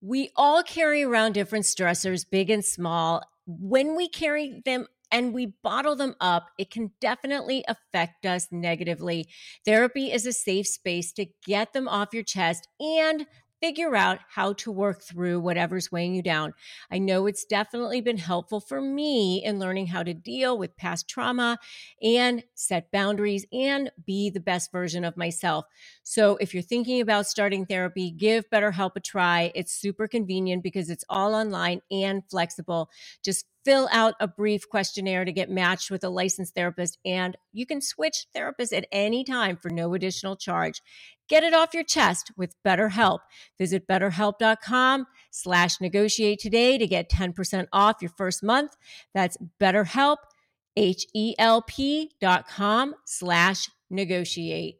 We 0.00 0.30
all 0.36 0.62
carry 0.62 1.02
around 1.02 1.32
different 1.32 1.64
stressors 1.64 2.24
big 2.28 2.50
and 2.50 2.64
small. 2.64 3.22
When 3.46 3.96
we 3.96 4.08
carry 4.08 4.62
them 4.64 4.86
and 5.10 5.32
we 5.32 5.54
bottle 5.62 5.96
them 5.96 6.14
up, 6.20 6.50
it 6.58 6.70
can 6.70 6.92
definitely 7.00 7.64
affect 7.66 8.24
us 8.26 8.48
negatively. 8.50 9.26
Therapy 9.64 10.12
is 10.12 10.26
a 10.26 10.32
safe 10.32 10.66
space 10.66 11.12
to 11.12 11.26
get 11.46 11.72
them 11.72 11.88
off 11.88 12.14
your 12.14 12.22
chest 12.22 12.68
and 12.78 13.26
figure 13.60 13.96
out 13.96 14.18
how 14.28 14.52
to 14.54 14.70
work 14.70 15.02
through 15.02 15.40
whatever's 15.40 15.90
weighing 15.90 16.14
you 16.14 16.22
down. 16.22 16.54
I 16.90 16.98
know 16.98 17.26
it's 17.26 17.44
definitely 17.44 18.00
been 18.00 18.18
helpful 18.18 18.60
for 18.60 18.80
me 18.80 19.42
in 19.44 19.58
learning 19.58 19.88
how 19.88 20.02
to 20.02 20.14
deal 20.14 20.56
with 20.56 20.76
past 20.76 21.08
trauma 21.08 21.58
and 22.02 22.44
set 22.54 22.90
boundaries 22.90 23.46
and 23.52 23.90
be 24.06 24.30
the 24.30 24.40
best 24.40 24.70
version 24.72 25.04
of 25.04 25.16
myself. 25.16 25.64
So 26.02 26.36
if 26.36 26.54
you're 26.54 26.62
thinking 26.62 27.00
about 27.00 27.26
starting 27.26 27.66
therapy, 27.66 28.10
give 28.10 28.48
BetterHelp 28.50 28.92
a 28.96 29.00
try. 29.00 29.52
It's 29.54 29.72
super 29.72 30.06
convenient 30.06 30.62
because 30.62 30.90
it's 30.90 31.04
all 31.08 31.34
online 31.34 31.80
and 31.90 32.22
flexible. 32.30 32.90
Just 33.24 33.46
fill 33.64 33.88
out 33.92 34.14
a 34.18 34.26
brief 34.26 34.66
questionnaire 34.68 35.26
to 35.26 35.32
get 35.32 35.50
matched 35.50 35.90
with 35.90 36.02
a 36.02 36.08
licensed 36.08 36.54
therapist 36.54 36.96
and 37.04 37.36
you 37.52 37.66
can 37.66 37.82
switch 37.82 38.26
therapists 38.34 38.74
at 38.74 38.86
any 38.90 39.24
time 39.24 39.56
for 39.56 39.68
no 39.68 39.92
additional 39.92 40.36
charge. 40.36 40.80
Get 41.28 41.44
it 41.44 41.52
off 41.52 41.74
your 41.74 41.84
chest 41.84 42.32
with 42.36 42.54
BetterHelp. 42.66 43.18
Visit 43.58 43.86
betterhelp.com 43.86 45.06
slash 45.30 45.80
negotiate 45.80 46.38
today 46.38 46.78
to 46.78 46.86
get 46.86 47.10
10% 47.10 47.66
off 47.72 47.96
your 48.00 48.10
first 48.16 48.42
month. 48.42 48.76
That's 49.14 49.36
betterhelp, 49.60 50.16
H-E-L-P 50.76 52.12
dot 52.20 52.48
com 52.48 52.94
slash 53.04 53.68
negotiate. 53.90 54.76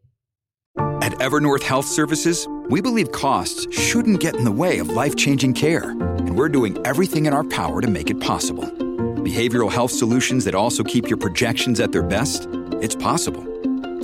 At 1.03 1.13
Evernorth 1.15 1.63
Health 1.63 1.87
Services, 1.87 2.47
we 2.69 2.81
believe 2.81 3.13
costs 3.13 3.67
shouldn't 3.77 4.21
get 4.21 4.37
in 4.37 4.45
the 4.45 4.53
way 4.53 4.79
of 4.79 4.89
life-changing 4.89 5.55
care. 5.55 5.91
And 5.91 6.37
we're 6.37 6.49
doing 6.49 6.79
everything 6.87 7.27
in 7.27 7.35
our 7.35 7.45
power 7.45 7.81
to 7.81 7.89
make 7.89 8.11
it 8.11 8.21
possible. 8.21 8.65
Behavioral 8.65 9.71
health 9.71 9.91
solutions 9.91 10.45
that 10.45 10.55
also 10.55 10.83
keep 10.83 11.09
your 11.09 11.19
projections 11.19 11.81
at 11.81 11.93
their 11.93 12.03
best? 12.03 12.47
It's 12.81 12.95
possible. 12.95 13.45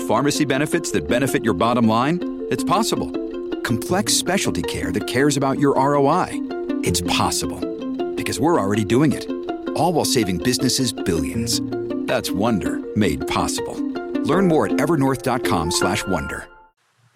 Pharmacy 0.09 0.45
benefits 0.45 0.91
that 0.91 1.09
benefit 1.09 1.45
your 1.45 1.55
bottom 1.55 1.87
line? 1.87 2.34
It's 2.51 2.63
possible. 2.63 3.11
Complex 3.63 4.13
specialty 4.13 4.63
care 4.63 4.93
that 4.93 5.07
cares 5.07 5.37
about 5.37 5.59
your 5.59 5.75
ROI. 5.75 6.29
It's 6.85 7.01
possible. 7.01 7.61
Because 8.15 8.39
we're 8.39 8.61
already 8.61 8.85
doing 8.85 9.13
it. 9.13 9.27
All 9.77 9.93
while 9.93 10.05
saving 10.05 10.39
businesses 10.39 10.93
billions. 10.93 11.61
That's 12.07 12.31
Wonder 12.31 12.81
made 12.97 13.27
possible. 13.29 13.75
Learn 14.25 14.47
more 14.47 14.67
at 14.67 14.73
evernorth.com 14.73 15.71
slash 15.71 16.07
wonder. 16.07 16.47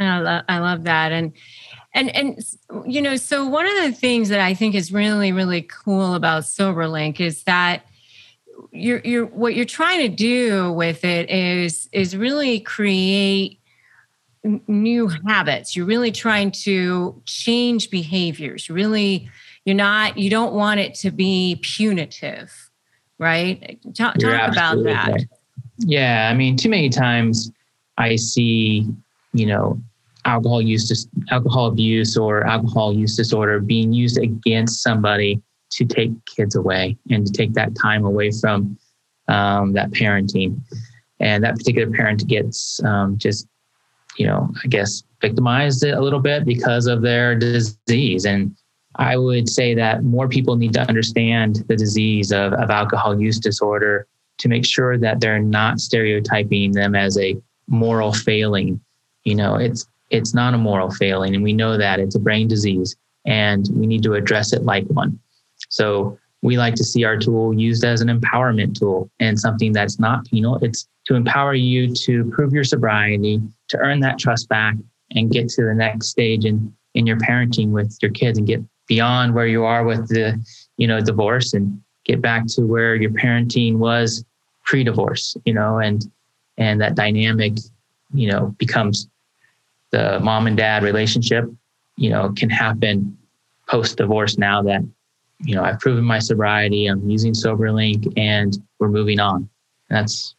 I 0.00 0.18
love 0.20 0.44
I 0.48 0.58
love 0.60 0.84
that 0.84 1.12
and 1.12 1.32
and 1.92 2.14
and 2.14 2.38
you 2.86 3.02
know 3.02 3.16
so 3.16 3.46
one 3.46 3.66
of 3.66 3.82
the 3.82 3.92
things 3.92 4.28
that 4.28 4.40
I 4.40 4.54
think 4.54 4.74
is 4.74 4.92
really 4.92 5.32
really 5.32 5.62
cool 5.62 6.14
about 6.14 6.44
SoberLink 6.44 7.20
is 7.20 7.42
that 7.44 7.84
you're 8.70 9.00
you're 9.00 9.26
what 9.26 9.54
you're 9.54 9.64
trying 9.64 10.08
to 10.08 10.16
do 10.16 10.72
with 10.72 11.04
it 11.04 11.28
is 11.30 11.88
is 11.92 12.16
really 12.16 12.60
create 12.60 13.57
new 14.44 15.08
habits. 15.26 15.76
You're 15.76 15.86
really 15.86 16.12
trying 16.12 16.50
to 16.62 17.20
change 17.24 17.90
behaviors. 17.90 18.70
Really, 18.70 19.28
you're 19.64 19.76
not, 19.76 20.16
you 20.16 20.30
don't 20.30 20.54
want 20.54 20.80
it 20.80 20.94
to 20.96 21.10
be 21.10 21.60
punitive, 21.62 22.70
right? 23.18 23.78
Talk, 23.94 24.18
talk 24.18 24.52
about 24.52 24.82
that. 24.84 25.10
Right. 25.12 25.28
Yeah. 25.78 26.28
I 26.30 26.34
mean, 26.34 26.56
too 26.56 26.68
many 26.68 26.88
times 26.88 27.50
I 27.96 28.16
see, 28.16 28.86
you 29.32 29.46
know, 29.46 29.80
alcohol 30.24 30.62
use, 30.62 31.08
alcohol 31.30 31.66
abuse 31.66 32.16
or 32.16 32.46
alcohol 32.46 32.92
use 32.92 33.16
disorder 33.16 33.60
being 33.60 33.92
used 33.92 34.18
against 34.18 34.82
somebody 34.82 35.40
to 35.70 35.84
take 35.84 36.12
kids 36.24 36.56
away 36.56 36.96
and 37.10 37.26
to 37.26 37.32
take 37.32 37.52
that 37.52 37.74
time 37.74 38.04
away 38.04 38.30
from 38.30 38.78
um, 39.28 39.72
that 39.74 39.90
parenting. 39.90 40.60
And 41.20 41.44
that 41.44 41.56
particular 41.56 41.90
parent 41.90 42.26
gets 42.26 42.82
um, 42.84 43.18
just, 43.18 43.46
you 44.18 44.26
know, 44.26 44.52
I 44.62 44.66
guess 44.68 45.02
victimized 45.20 45.84
a 45.84 46.00
little 46.00 46.20
bit 46.20 46.44
because 46.44 46.86
of 46.86 47.02
their 47.02 47.34
disease. 47.34 48.24
And 48.24 48.54
I 48.96 49.16
would 49.16 49.48
say 49.48 49.74
that 49.74 50.02
more 50.02 50.28
people 50.28 50.56
need 50.56 50.72
to 50.74 50.86
understand 50.88 51.64
the 51.68 51.76
disease 51.76 52.32
of, 52.32 52.52
of 52.54 52.70
alcohol 52.70 53.20
use 53.20 53.38
disorder 53.38 54.06
to 54.38 54.48
make 54.48 54.66
sure 54.66 54.98
that 54.98 55.20
they're 55.20 55.38
not 55.38 55.80
stereotyping 55.80 56.72
them 56.72 56.94
as 56.94 57.16
a 57.18 57.36
moral 57.68 58.12
failing. 58.12 58.80
You 59.24 59.36
know, 59.36 59.54
it's 59.54 59.86
it's 60.10 60.34
not 60.34 60.54
a 60.54 60.58
moral 60.58 60.90
failing, 60.90 61.34
and 61.34 61.44
we 61.44 61.52
know 61.52 61.76
that 61.76 62.00
it's 62.00 62.14
a 62.14 62.20
brain 62.20 62.48
disease, 62.48 62.96
and 63.26 63.68
we 63.74 63.86
need 63.86 64.02
to 64.04 64.14
address 64.14 64.52
it 64.52 64.64
like 64.64 64.86
one. 64.86 65.18
So 65.68 66.18
we 66.42 66.56
like 66.56 66.74
to 66.76 66.84
see 66.84 67.04
our 67.04 67.18
tool 67.18 67.52
used 67.52 67.84
as 67.84 68.00
an 68.00 68.08
empowerment 68.08 68.78
tool 68.78 69.10
and 69.20 69.38
something 69.38 69.72
that's 69.72 69.98
not 69.98 70.24
penal. 70.26 70.56
It's 70.62 70.88
to 71.08 71.14
empower 71.14 71.54
you 71.54 71.92
to 71.94 72.30
prove 72.30 72.52
your 72.52 72.64
sobriety, 72.64 73.40
to 73.68 73.78
earn 73.78 74.00
that 74.00 74.18
trust 74.18 74.48
back, 74.48 74.76
and 75.12 75.32
get 75.32 75.48
to 75.48 75.64
the 75.64 75.74
next 75.74 76.08
stage 76.08 76.44
in 76.44 76.72
in 76.94 77.06
your 77.06 77.16
parenting 77.16 77.70
with 77.70 77.96
your 78.02 78.10
kids, 78.12 78.38
and 78.38 78.46
get 78.46 78.62
beyond 78.86 79.34
where 79.34 79.46
you 79.46 79.64
are 79.64 79.84
with 79.84 80.08
the 80.08 80.38
you 80.76 80.86
know 80.86 81.00
divorce, 81.00 81.54
and 81.54 81.80
get 82.04 82.20
back 82.20 82.46
to 82.46 82.62
where 82.62 82.94
your 82.94 83.10
parenting 83.10 83.76
was 83.76 84.24
pre-divorce. 84.64 85.36
You 85.44 85.54
know, 85.54 85.78
and 85.78 86.04
and 86.58 86.80
that 86.80 86.94
dynamic, 86.94 87.54
you 88.12 88.30
know, 88.30 88.54
becomes 88.58 89.08
the 89.90 90.20
mom 90.20 90.46
and 90.46 90.56
dad 90.56 90.82
relationship. 90.82 91.44
You 91.96 92.10
know, 92.10 92.32
can 92.36 92.50
happen 92.50 93.16
post 93.66 93.96
divorce 93.96 94.38
now 94.38 94.62
that 94.62 94.82
you 95.40 95.54
know, 95.54 95.62
I've 95.62 95.78
proven 95.78 96.04
my 96.04 96.18
sobriety. 96.18 96.86
I'm 96.86 97.08
using 97.08 97.32
SoberLink, 97.32 98.12
and 98.16 98.58
we're 98.78 98.88
moving 98.88 99.20
on. 99.20 99.48
And 99.88 99.98
that's 99.98 100.34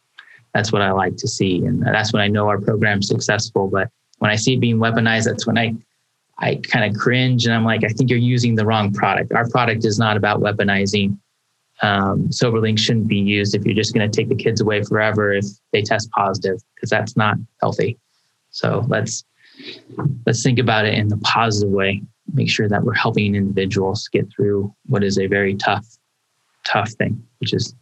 that's 0.54 0.72
what 0.72 0.82
I 0.82 0.90
like 0.90 1.16
to 1.16 1.28
see, 1.28 1.64
and 1.64 1.82
that's 1.82 2.12
when 2.12 2.22
I 2.22 2.28
know 2.28 2.48
our 2.48 2.60
program's 2.60 3.08
successful. 3.08 3.68
But 3.68 3.88
when 4.18 4.30
I 4.30 4.36
see 4.36 4.54
it 4.54 4.60
being 4.60 4.78
weaponized, 4.78 5.24
that's 5.24 5.46
when 5.46 5.58
I 5.58 5.74
I 6.38 6.56
kind 6.56 6.90
of 6.90 6.98
cringe, 6.98 7.46
and 7.46 7.54
I'm 7.54 7.64
like, 7.64 7.84
I 7.84 7.88
think 7.88 8.10
you're 8.10 8.18
using 8.18 8.54
the 8.54 8.66
wrong 8.66 8.92
product. 8.92 9.32
Our 9.32 9.48
product 9.48 9.84
is 9.84 9.98
not 9.98 10.16
about 10.16 10.40
weaponizing. 10.40 11.18
Um, 11.82 12.28
SoberLink 12.28 12.78
shouldn't 12.78 13.08
be 13.08 13.18
used 13.18 13.54
if 13.54 13.64
you're 13.64 13.74
just 13.74 13.94
going 13.94 14.10
to 14.10 14.14
take 14.14 14.28
the 14.28 14.34
kids 14.34 14.60
away 14.60 14.82
forever 14.82 15.32
if 15.32 15.46
they 15.72 15.82
test 15.82 16.10
positive, 16.10 16.58
because 16.74 16.90
that's 16.90 17.16
not 17.16 17.36
healthy. 17.60 17.98
So 18.50 18.84
let's 18.88 19.24
let's 20.26 20.42
think 20.42 20.58
about 20.58 20.86
it 20.86 20.94
in 20.94 21.08
the 21.08 21.18
positive 21.18 21.70
way 21.70 22.02
make 22.34 22.50
sure 22.50 22.68
that 22.68 22.82
we're 22.82 22.94
helping 22.94 23.34
individuals 23.34 24.08
get 24.08 24.30
through 24.30 24.74
what 24.86 25.02
is 25.04 25.18
a 25.18 25.26
very 25.26 25.54
tough, 25.54 25.86
tough 26.64 26.90
thing, 26.92 27.22
which 27.38 27.52
is. 27.52 27.74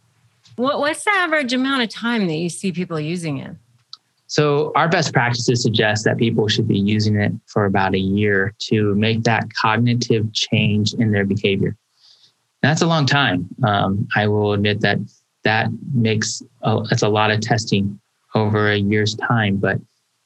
What, 0.59 0.79
what's 0.79 1.05
the 1.05 1.11
average 1.11 1.53
amount 1.53 1.83
of 1.83 1.89
time 1.89 2.27
that 2.27 2.35
you 2.35 2.49
see 2.49 2.73
people 2.73 2.99
using 2.99 3.37
it? 3.37 3.55
So, 4.27 4.73
our 4.75 4.89
best 4.89 5.13
practices 5.13 5.63
suggest 5.63 6.03
that 6.03 6.17
people 6.17 6.49
should 6.49 6.67
be 6.67 6.77
using 6.77 7.15
it 7.15 7.31
for 7.47 7.63
about 7.63 7.95
a 7.95 7.99
year 7.99 8.53
to 8.63 8.93
make 8.95 9.23
that 9.23 9.45
cognitive 9.53 10.33
change 10.33 10.93
in 10.95 11.13
their 11.13 11.23
behavior. 11.23 11.77
that's 12.61 12.81
a 12.81 12.87
long 12.87 13.05
time. 13.05 13.47
Um, 13.63 14.05
I 14.17 14.27
will 14.27 14.51
admit 14.51 14.81
that 14.81 14.97
that 15.45 15.69
makes 15.93 16.43
a, 16.63 16.83
that's 16.89 17.03
a 17.03 17.07
lot 17.07 17.31
of 17.31 17.39
testing 17.39 17.97
over 18.35 18.69
a 18.69 18.77
year's 18.77 19.15
time. 19.15 19.55
But 19.55 19.79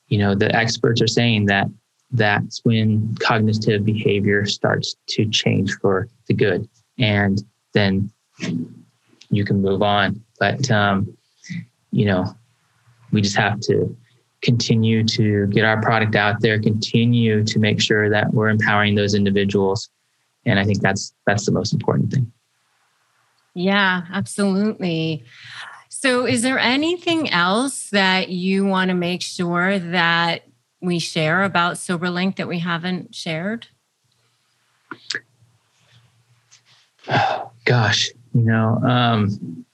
you 0.08 0.18
know, 0.18 0.34
the 0.34 0.54
experts 0.56 1.00
are 1.00 1.08
saying 1.08 1.46
that 1.46 1.68
that's 2.10 2.60
when 2.64 3.16
cognitive 3.20 3.86
behavior 3.86 4.48
starts 4.48 4.96
to 5.10 5.30
change 5.30 5.78
for 5.80 6.08
the 6.28 6.34
good. 6.34 6.68
And 6.98 7.40
then 7.76 8.12
you 9.34 9.46
can 9.46 9.62
move 9.62 9.82
on. 9.82 10.23
But, 10.44 10.70
um, 10.72 11.16
you 11.92 12.04
know, 12.04 12.36
we 13.14 13.22
just 13.22 13.38
have 13.38 13.62
to 13.62 13.96
continue 14.42 15.06
to 15.06 15.48
get 15.48 15.64
our 15.64 15.82
product 15.82 16.18
out 16.18 16.42
there, 16.42 16.60
continue 16.60 17.46
to 17.46 17.60
make 17.60 17.80
sure 17.80 18.10
that 18.10 18.34
we're 18.34 18.50
empowering 18.50 18.96
those 18.96 19.14
individuals. 19.14 19.90
And 20.46 20.60
I 20.60 20.66
think 20.66 20.82
that's 20.82 21.14
that's 21.26 21.46
the 21.46 21.54
most 21.54 21.72
important 21.72 22.12
thing. 22.12 22.30
Yeah, 23.54 24.02
absolutely. 24.12 25.24
So, 25.88 26.26
is 26.26 26.42
there 26.42 26.60
anything 26.60 27.30
else 27.30 27.90
that 27.92 28.28
you 28.28 28.66
want 28.66 28.90
to 28.90 28.96
make 28.96 29.22
sure 29.22 29.80
that 29.80 30.44
we 30.82 31.00
share 31.00 31.44
about 31.44 31.76
SoberLink 31.76 32.36
that 32.36 32.50
we 32.50 32.60
haven't 32.60 33.16
shared? 33.16 33.68
Gosh, 37.64 38.10
you 38.34 38.42
know, 38.42 38.78
um, 38.86 39.66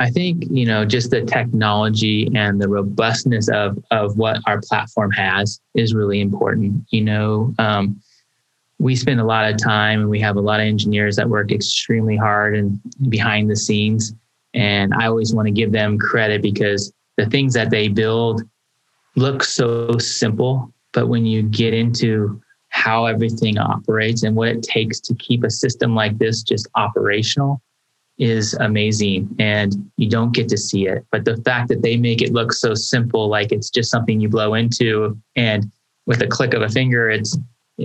I 0.00 0.10
think 0.10 0.44
you 0.50 0.66
know 0.66 0.84
just 0.84 1.10
the 1.10 1.22
technology 1.22 2.28
and 2.34 2.60
the 2.60 2.68
robustness 2.68 3.48
of 3.48 3.78
of 3.90 4.16
what 4.16 4.38
our 4.46 4.60
platform 4.60 5.10
has 5.12 5.60
is 5.74 5.94
really 5.94 6.20
important. 6.20 6.84
You 6.90 7.02
know, 7.02 7.54
um, 7.58 8.00
we 8.78 8.96
spend 8.96 9.20
a 9.20 9.24
lot 9.24 9.50
of 9.50 9.56
time 9.56 10.00
and 10.00 10.10
we 10.10 10.20
have 10.20 10.36
a 10.36 10.40
lot 10.40 10.60
of 10.60 10.66
engineers 10.66 11.16
that 11.16 11.28
work 11.28 11.52
extremely 11.52 12.16
hard 12.16 12.56
and 12.56 12.80
behind 13.08 13.50
the 13.50 13.56
scenes. 13.56 14.12
And 14.52 14.92
I 14.94 15.06
always 15.06 15.34
want 15.34 15.46
to 15.46 15.52
give 15.52 15.72
them 15.72 15.98
credit 15.98 16.42
because 16.42 16.92
the 17.16 17.26
things 17.26 17.54
that 17.54 17.70
they 17.70 17.88
build 17.88 18.42
look 19.16 19.44
so 19.44 19.96
simple, 19.98 20.72
but 20.92 21.08
when 21.08 21.24
you 21.24 21.42
get 21.42 21.72
into 21.72 22.40
how 22.70 23.06
everything 23.06 23.56
operates 23.58 24.24
and 24.24 24.34
what 24.34 24.48
it 24.48 24.62
takes 24.62 24.98
to 24.98 25.14
keep 25.14 25.44
a 25.44 25.50
system 25.50 25.94
like 25.94 26.18
this 26.18 26.42
just 26.42 26.66
operational 26.74 27.62
is 28.18 28.54
amazing 28.54 29.28
and 29.38 29.90
you 29.96 30.08
don't 30.08 30.32
get 30.32 30.48
to 30.48 30.56
see 30.56 30.86
it. 30.86 31.04
But 31.10 31.24
the 31.24 31.36
fact 31.38 31.68
that 31.68 31.82
they 31.82 31.96
make 31.96 32.22
it 32.22 32.32
look 32.32 32.52
so 32.52 32.74
simple 32.74 33.28
like 33.28 33.50
it's 33.52 33.70
just 33.70 33.90
something 33.90 34.20
you 34.20 34.28
blow 34.28 34.54
into 34.54 35.18
and 35.36 35.70
with 36.06 36.22
a 36.22 36.26
click 36.26 36.54
of 36.54 36.62
a 36.62 36.68
finger 36.68 37.10
it's 37.10 37.36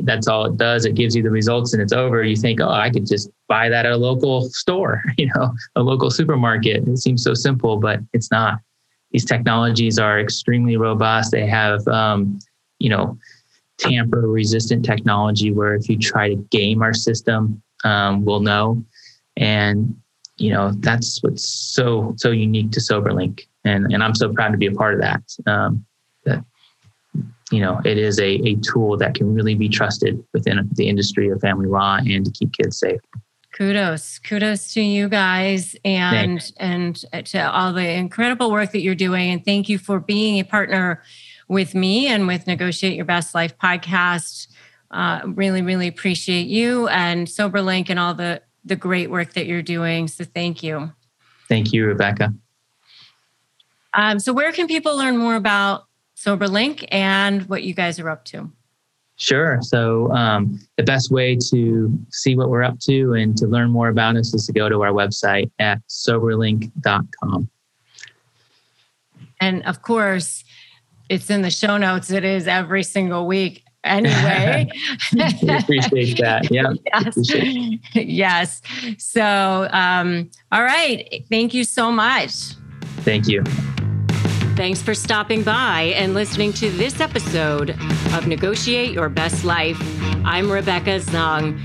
that's 0.03 0.27
all 0.27 0.45
it 0.45 0.55
does. 0.57 0.85
It 0.85 0.93
gives 0.93 1.15
you 1.15 1.23
the 1.23 1.31
results 1.31 1.73
and 1.73 1.81
it's 1.81 1.93
over. 1.93 2.23
You 2.23 2.35
think 2.35 2.61
oh 2.61 2.69
i 2.69 2.91
could 2.91 3.07
just 3.07 3.31
buy 3.47 3.69
that 3.69 3.87
at 3.87 3.91
a 3.91 3.97
local 3.97 4.49
store 4.49 5.03
you 5.17 5.29
know 5.35 5.53
a 5.75 5.81
local 5.81 6.11
supermarket. 6.11 6.87
It 6.87 6.97
seems 6.97 7.23
so 7.23 7.33
simple 7.33 7.77
but 7.77 7.99
it's 8.13 8.31
not. 8.31 8.59
These 9.11 9.25
technologies 9.25 9.97
are 9.97 10.19
extremely 10.19 10.77
robust. 10.77 11.31
They 11.31 11.47
have, 11.47 11.87
um, 11.87 12.37
you 12.77 12.89
know, 12.89 13.17
tamper 13.79 14.27
resistant 14.27 14.85
technology 14.85 15.51
where 15.51 15.73
if 15.73 15.89
you 15.89 15.97
try 15.97 16.29
to 16.29 16.35
game 16.35 16.83
our 16.83 16.93
system, 16.93 17.61
um, 17.83 18.23
we'll 18.23 18.41
know. 18.41 18.83
And, 19.37 19.95
you 20.39 20.51
know, 20.53 20.71
that's 20.77 21.21
what's 21.21 21.47
so, 21.47 22.13
so 22.17 22.31
unique 22.31 22.71
to 22.71 22.79
SoberLink. 22.79 23.41
And, 23.65 23.91
and 23.91 24.03
I'm 24.03 24.15
so 24.15 24.33
proud 24.33 24.51
to 24.51 24.57
be 24.57 24.67
a 24.67 24.71
part 24.71 24.93
of 24.93 25.01
that. 25.01 25.21
Um, 25.45 25.85
that, 26.25 26.43
you 27.51 27.59
know, 27.59 27.81
it 27.83 27.97
is 27.97 28.19
a, 28.19 28.35
a 28.47 28.55
tool 28.55 28.97
that 28.97 29.15
can 29.15 29.33
really 29.33 29.55
be 29.55 29.69
trusted 29.69 30.23
within 30.33 30.69
the 30.73 30.87
industry 30.87 31.29
of 31.29 31.41
family 31.41 31.67
law 31.67 31.97
and 31.97 32.25
to 32.25 32.31
keep 32.31 32.53
kids 32.53 32.79
safe 32.79 33.01
kudos 33.51 34.19
kudos 34.19 34.73
to 34.73 34.81
you 34.81 35.09
guys 35.09 35.75
and 35.83 36.41
Thanks. 36.41 36.53
and 36.57 37.25
to 37.25 37.51
all 37.51 37.73
the 37.73 37.89
incredible 37.89 38.51
work 38.51 38.71
that 38.71 38.81
you're 38.81 38.95
doing 38.95 39.31
and 39.31 39.43
thank 39.43 39.67
you 39.69 39.77
for 39.77 39.99
being 39.99 40.39
a 40.39 40.43
partner 40.43 41.01
with 41.47 41.73
me 41.73 42.07
and 42.07 42.27
with 42.27 42.45
negotiate 42.45 42.95
your 42.95 43.05
best 43.05 43.33
life 43.33 43.57
podcast 43.57 44.47
uh, 44.91 45.21
really 45.25 45.61
really 45.61 45.87
appreciate 45.87 46.47
you 46.47 46.87
and 46.89 47.27
soberlink 47.27 47.89
and 47.89 47.99
all 47.99 48.13
the 48.13 48.41
the 48.65 48.75
great 48.75 49.09
work 49.09 49.33
that 49.33 49.45
you're 49.45 49.61
doing 49.61 50.07
so 50.07 50.23
thank 50.23 50.63
you 50.63 50.91
thank 51.47 51.71
you 51.73 51.85
rebecca 51.85 52.33
um, 53.93 54.19
so 54.19 54.31
where 54.33 54.51
can 54.51 54.67
people 54.67 54.95
learn 54.95 55.17
more 55.17 55.35
about 55.35 55.85
soberlink 56.15 56.85
and 56.91 57.43
what 57.49 57.63
you 57.63 57.73
guys 57.73 57.99
are 57.99 58.09
up 58.09 58.25
to 58.25 58.51
Sure. 59.19 59.59
So 59.61 60.09
um, 60.13 60.61
the 60.77 60.83
best 60.83 61.11
way 61.11 61.35
to 61.51 61.99
see 62.09 62.37
what 62.37 62.49
we're 62.49 62.63
up 62.63 62.79
to 62.87 63.13
and 63.13 63.35
to 63.37 63.47
learn 63.47 63.69
more 63.69 63.89
about 63.89 64.15
us 64.15 64.33
is 64.33 64.45
to 64.45 64.53
go 64.53 64.69
to 64.69 64.81
our 64.81 64.93
website 64.93 65.51
at 65.59 65.81
soberlink.com. 65.89 67.49
And 69.41 69.65
of 69.65 69.81
course, 69.81 70.45
it's 71.09 71.29
in 71.29 71.41
the 71.41 71.51
show 71.51 71.75
notes. 71.75 72.11
It 72.11 72.23
is 72.23 72.47
every 72.47 72.83
single 72.83 73.27
week 73.27 73.63
anyway. 73.83 74.69
appreciate 75.13 76.17
that. 76.19 76.47
Yeah. 76.51 76.73
yes. 76.93 77.17
Appreciate 77.17 77.79
yes. 77.93 78.61
So, 78.97 79.67
um, 79.71 80.29
all 80.51 80.63
right. 80.63 81.23
Thank 81.29 81.53
you 81.53 81.63
so 81.63 81.91
much. 81.91 82.31
Thank 83.01 83.27
you. 83.27 83.43
Thanks 84.55 84.81
for 84.81 84.93
stopping 84.93 85.41
by 85.41 85.93
and 85.95 86.13
listening 86.13 86.51
to 86.53 86.69
this 86.71 86.99
episode 86.99 87.69
of 88.13 88.27
Negotiate 88.27 88.91
Your 88.91 89.07
Best 89.07 89.45
Life. 89.45 89.77
I'm 90.25 90.51
Rebecca 90.51 90.99
Zung. 90.99 91.57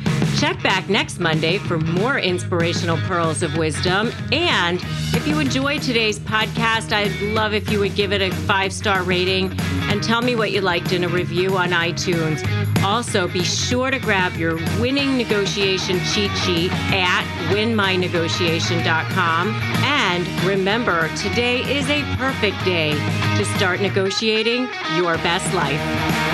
Check 0.44 0.62
back 0.62 0.90
next 0.90 1.20
Monday 1.20 1.56
for 1.56 1.78
more 1.78 2.18
inspirational 2.18 2.98
pearls 3.08 3.42
of 3.42 3.56
wisdom. 3.56 4.12
And 4.30 4.78
if 5.14 5.26
you 5.26 5.38
enjoyed 5.38 5.80
today's 5.80 6.18
podcast, 6.18 6.92
I'd 6.92 7.18
love 7.32 7.54
if 7.54 7.70
you 7.70 7.78
would 7.78 7.94
give 7.94 8.12
it 8.12 8.20
a 8.20 8.30
five 8.30 8.70
star 8.70 9.02
rating 9.04 9.58
and 9.84 10.02
tell 10.02 10.20
me 10.20 10.36
what 10.36 10.52
you 10.52 10.60
liked 10.60 10.92
in 10.92 11.04
a 11.04 11.08
review 11.08 11.56
on 11.56 11.70
iTunes. 11.70 12.46
Also, 12.84 13.26
be 13.26 13.42
sure 13.42 13.90
to 13.90 13.98
grab 13.98 14.34
your 14.36 14.56
winning 14.82 15.16
negotiation 15.16 15.98
cheat 16.12 16.30
sheet 16.36 16.70
at 16.92 17.24
winmynegotiation.com. 17.50 19.48
And 19.82 20.28
remember, 20.44 21.08
today 21.16 21.60
is 21.74 21.88
a 21.88 22.02
perfect 22.16 22.62
day 22.66 22.92
to 23.38 23.46
start 23.56 23.80
negotiating 23.80 24.68
your 24.94 25.16
best 25.16 25.54
life. 25.54 26.33